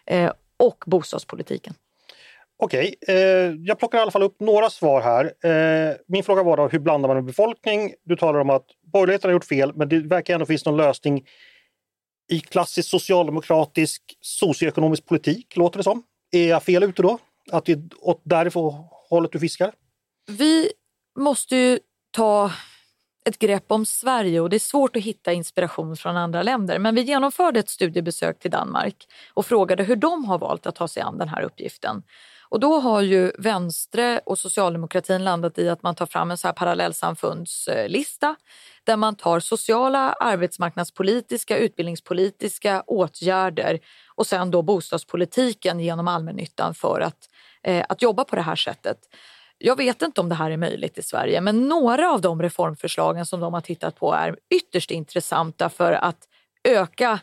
[0.07, 1.75] eh, och bostadspolitiken.
[2.57, 3.17] Okej, eh,
[3.67, 5.25] jag plockar i alla fall upp några svar här.
[5.25, 7.95] Eh, min fråga var då, hur blandar man en befolkning?
[8.05, 11.25] Du talar om att borgerligheten har gjort fel, men det verkar ändå finnas någon lösning
[12.31, 16.03] i klassisk socialdemokratisk socioekonomisk politik, låter det som.
[16.33, 17.19] Är jag fel ute då?
[17.53, 19.73] Att det är åt därifrån hållet du fiskar?
[20.27, 20.71] Vi
[21.19, 21.79] måste ju
[22.11, 22.51] ta
[23.25, 26.79] ett grepp om Sverige och det är svårt att hitta inspiration från andra länder.
[26.79, 28.97] Men vi genomförde ett studiebesök till Danmark
[29.35, 32.03] och frågade hur de har valt att ta sig an den här uppgiften.
[32.49, 36.49] Och då har ju Vänstre och socialdemokratin landat i att man tar fram en så
[36.49, 38.37] här parallellsamfundslista
[38.85, 43.81] där man tar sociala, arbetsmarknadspolitiska, utbildningspolitiska åtgärder
[44.15, 47.29] och sen då bostadspolitiken genom allmännyttan för att,
[47.63, 48.99] eh, att jobba på det här sättet.
[49.67, 53.27] Jag vet inte om det här är möjligt i Sverige men några av de reformförslagen
[53.27, 56.29] som de har tittat på är ytterst intressanta för att
[56.69, 57.21] öka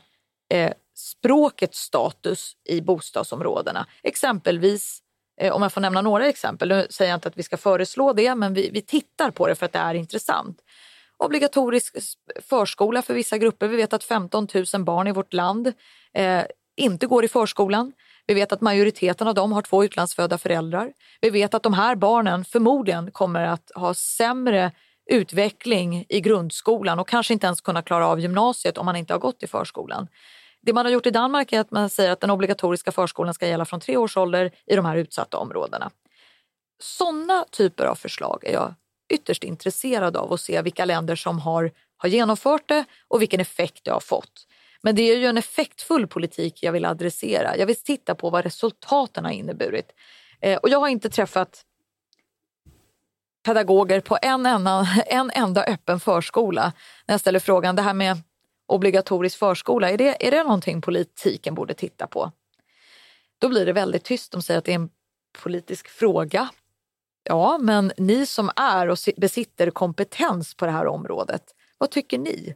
[0.54, 3.86] eh, språkets status i bostadsområdena.
[4.04, 5.00] Exempelvis,
[5.42, 8.14] eh, om jag får nämna några exempel, nu säger jag inte att vi ska föreslå
[8.14, 10.60] det men vi, vi tittar på det för att det är intressant.
[11.18, 11.98] Obligatorisk
[12.50, 13.68] förskola för vissa grupper.
[13.68, 15.74] Vi vet att 15 000 barn i vårt land
[16.14, 16.44] eh,
[16.76, 17.94] inte går i förskolan.
[18.32, 20.94] Vi vet att majoriteten av dem har två utlandsfödda föräldrar.
[21.22, 24.72] Vi vet att de här barnen förmodligen kommer att ha sämre
[25.10, 29.20] utveckling i grundskolan och kanske inte ens kunna klara av gymnasiet om man inte har
[29.20, 30.08] gått i förskolan.
[30.62, 33.48] Det man har gjort i Danmark är att man säger att den obligatoriska förskolan ska
[33.48, 35.92] gälla från tre års ålder i de här utsatta områdena.
[36.80, 38.74] Sådana typer av förslag är jag
[39.14, 43.84] ytterst intresserad av att se vilka länder som har, har genomfört det och vilken effekt
[43.84, 44.48] det har fått.
[44.84, 47.58] Men det är ju en effektfull politik jag vill adressera.
[47.58, 49.92] Jag vill titta på vad resultaten har inneburit.
[50.42, 51.66] Eh, och jag har inte träffat
[53.44, 56.74] pedagoger på en enda, en enda öppen förskola
[57.08, 58.18] när jag ställer frågan, det här med
[58.68, 62.32] obligatorisk förskola, är det, är det någonting politiken borde titta på?
[63.40, 64.32] Då blir det väldigt tyst.
[64.32, 64.90] De säger att det är en
[65.44, 66.50] politisk fråga.
[67.24, 71.44] Ja, men ni som är och besitter kompetens på det här området,
[71.78, 72.56] vad tycker ni?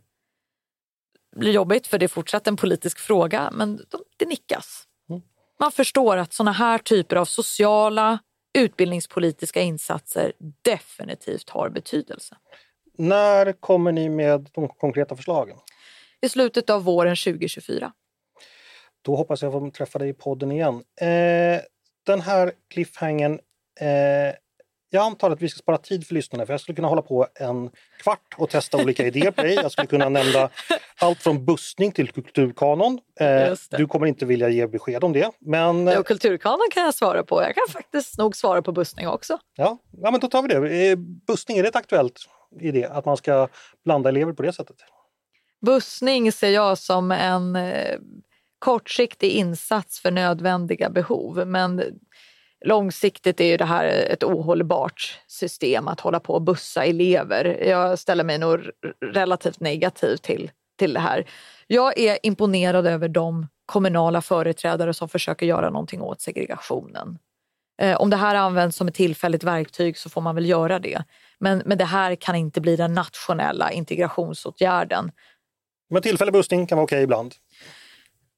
[1.35, 3.79] Blir jobbigt för det är fortsatt en politisk fråga, men
[4.17, 4.83] det nickas.
[5.09, 5.21] Mm.
[5.59, 8.19] Man förstår att sådana här typer av sociala
[8.57, 12.35] utbildningspolitiska insatser definitivt har betydelse.
[12.97, 15.57] När kommer ni med de konkreta förslagen?
[16.21, 17.93] I slutet av våren 2024.
[19.01, 20.83] Då hoppas jag få träffa dig i podden igen.
[21.01, 21.61] Eh,
[22.05, 23.39] den här cliffhangen
[23.79, 24.35] eh,
[24.95, 27.27] jag antar att vi ska spara tid för lyssnarna för jag skulle kunna hålla på
[27.35, 27.69] en
[28.03, 29.53] kvart och testa olika idéer på dig.
[29.53, 30.49] Jag skulle kunna nämna
[30.99, 32.99] allt från bussning till kulturkanon.
[33.19, 35.31] Eh, du kommer inte vilja ge besked om det.
[35.39, 35.87] Men...
[35.87, 37.41] Jo, kulturkanon kan jag svara på.
[37.41, 39.37] Jag kan faktiskt nog svara på bussning också.
[39.55, 40.89] Ja, ja men då tar vi det.
[40.89, 42.19] Eh, bussning, är det ett aktuellt
[42.59, 43.47] idé att man ska
[43.85, 44.77] blanda elever på det sättet?
[45.65, 47.97] Bussning ser jag som en eh,
[48.59, 51.47] kortsiktig insats för nödvändiga behov.
[51.47, 51.83] Men
[52.65, 57.63] långsiktigt är ju det här ett ohållbart system att hålla på och bussa elever.
[57.67, 58.59] Jag ställer mig nog
[59.01, 61.25] relativt negativ till, till det här.
[61.67, 67.17] Jag är imponerad över de kommunala företrädare som försöker göra någonting åt segregationen.
[67.81, 71.03] Eh, om det här används som ett tillfälligt verktyg så får man väl göra det.
[71.39, 75.11] Men, men det här kan inte bli den nationella integrationsåtgärden.
[75.89, 77.35] Men tillfällig bussning kan vara okej ibland?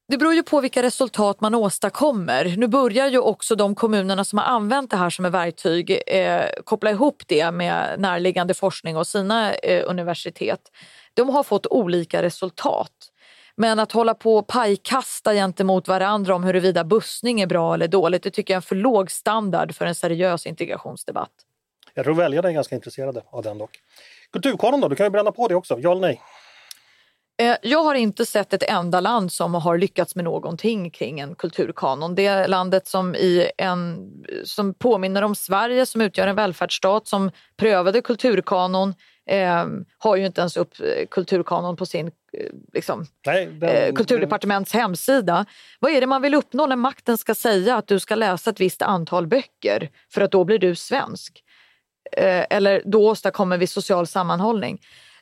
[0.10, 2.55] Det beror ju på vilka resultat man åstadkommer.
[2.58, 6.45] Nu börjar ju också de kommunerna som har använt det här som ett verktyg eh,
[6.64, 10.60] koppla ihop det med närliggande forskning och sina eh, universitet.
[11.14, 12.91] De har fått olika resultat.
[13.55, 18.24] Men att hålla på och pajkasta gentemot varandra om huruvida bussning är bra eller dåligt,
[18.24, 21.32] det tycker jag är en för låg standard för en seriös integrationsdebatt.
[21.93, 23.80] Jag tror väljarna är ganska intresserade av den dock.
[24.32, 26.22] Kulturkanon då, du kan ju bränna på det också, ja eller nej?
[27.38, 31.36] Eh, jag har inte sett ett enda land som har lyckats med någonting kring en
[31.36, 32.16] kulturkanon.
[32.16, 34.12] Det landet som, i en,
[34.44, 38.94] som påminner om Sverige, som utgör en välfärdsstat, som prövade kulturkanon,
[39.30, 39.66] eh,
[39.98, 42.12] har ju inte ens upp eh, kulturkanon på sin eh,
[42.74, 45.46] liksom, Nej, den, eh, kulturdepartements hemsida.
[45.80, 48.60] Vad är det man vill uppnå när makten ska säga att du ska läsa ett
[48.60, 51.44] visst antal böcker för att då blir du svensk?
[52.12, 54.80] Eh, eller då åstadkommer vi social sammanhållning.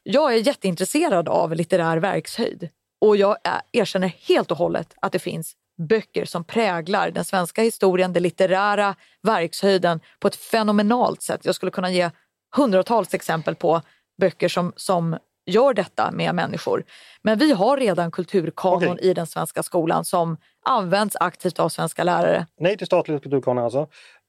[0.07, 2.69] Jag är jätteintresserad av litterär verkshöjd
[3.01, 3.37] och jag
[3.71, 8.95] erkänner helt och hållet att det finns böcker som präglar den svenska historien, den litterära
[9.21, 11.41] verkshöjden på ett fenomenalt sätt.
[11.43, 12.09] Jag skulle kunna ge
[12.55, 13.81] hundratals exempel på
[14.21, 16.83] böcker som, som gör detta med människor.
[17.21, 19.09] Men vi har redan kulturkanon okay.
[19.09, 22.47] i den svenska skolan som används aktivt av svenska lärare.
[22.59, 23.87] Nej till statlig kulturkanon alltså.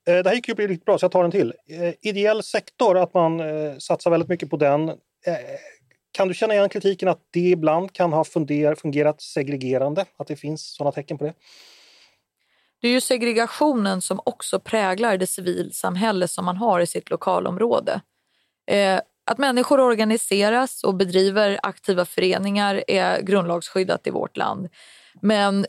[0.09, 1.53] Eh, det här gick ju riktigt bra så jag tar en till.
[1.71, 4.93] Eh, ideell sektor, att man eh, satsar väldigt mycket på den.
[6.13, 10.05] Kan du känna igen kritiken att det ibland kan ha fungerat segregerande?
[10.17, 11.35] Att det finns sådana tecken på det?
[12.81, 18.01] Det är ju segregationen som också präglar det civilsamhälle som man har i sitt lokalområde.
[18.67, 24.69] Eh, att människor organiseras och bedriver aktiva föreningar är grundlagsskyddat i vårt land.
[25.21, 25.67] Men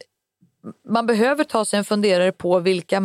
[0.90, 3.02] man behöver ta sig en funderare på vilka,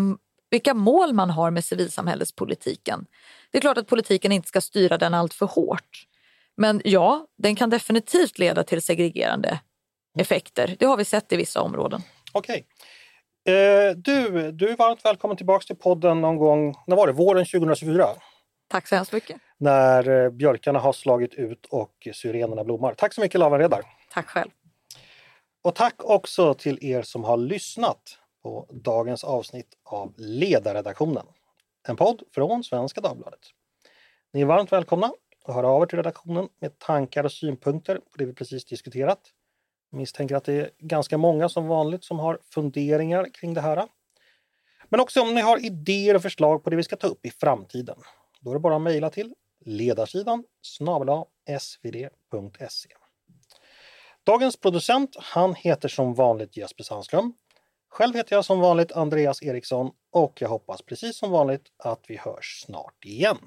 [0.50, 3.06] vilka mål man har med civilsamhällespolitiken.
[3.50, 6.06] Det är klart att politiken inte ska styra den allt för hårt.
[6.56, 9.60] Men ja, den kan definitivt leda till segregerande
[10.18, 10.76] effekter.
[10.78, 12.00] Det har vi sett i vissa områden.
[12.32, 12.66] Okej.
[13.48, 17.12] Eh, du, du är varmt välkommen tillbaka till podden någon gång, när var det?
[17.12, 18.06] Våren 2024?
[18.68, 19.36] Tack så hemskt mycket.
[19.58, 22.94] När eh, björkarna har slagit ut och syrenerna blommar.
[22.94, 23.82] Tack så mycket Lavan Redar.
[24.10, 24.50] Tack själv.
[25.64, 31.26] Och tack också till er som har lyssnat på dagens avsnitt av Ledarredaktionen.
[31.88, 33.40] En podd från Svenska Dagbladet.
[34.32, 35.12] Ni är varmt välkomna
[35.44, 39.20] att höra av er till redaktionen med tankar och synpunkter på det vi precis diskuterat.
[39.90, 43.88] Jag misstänker att det är ganska många som vanligt som har funderingar kring det här.
[44.88, 47.30] Men också om ni har idéer och förslag på det vi ska ta upp i
[47.30, 47.98] framtiden.
[48.40, 49.34] Då är det bara att mejla till
[49.64, 51.24] ledarsidan snabel
[51.60, 52.88] svd.se.
[54.24, 57.34] Dagens producent, han heter som vanligt Jesper Sandström.
[57.88, 62.16] Själv heter jag som vanligt Andreas Eriksson och jag hoppas precis som vanligt att vi
[62.16, 63.38] hörs snart igen.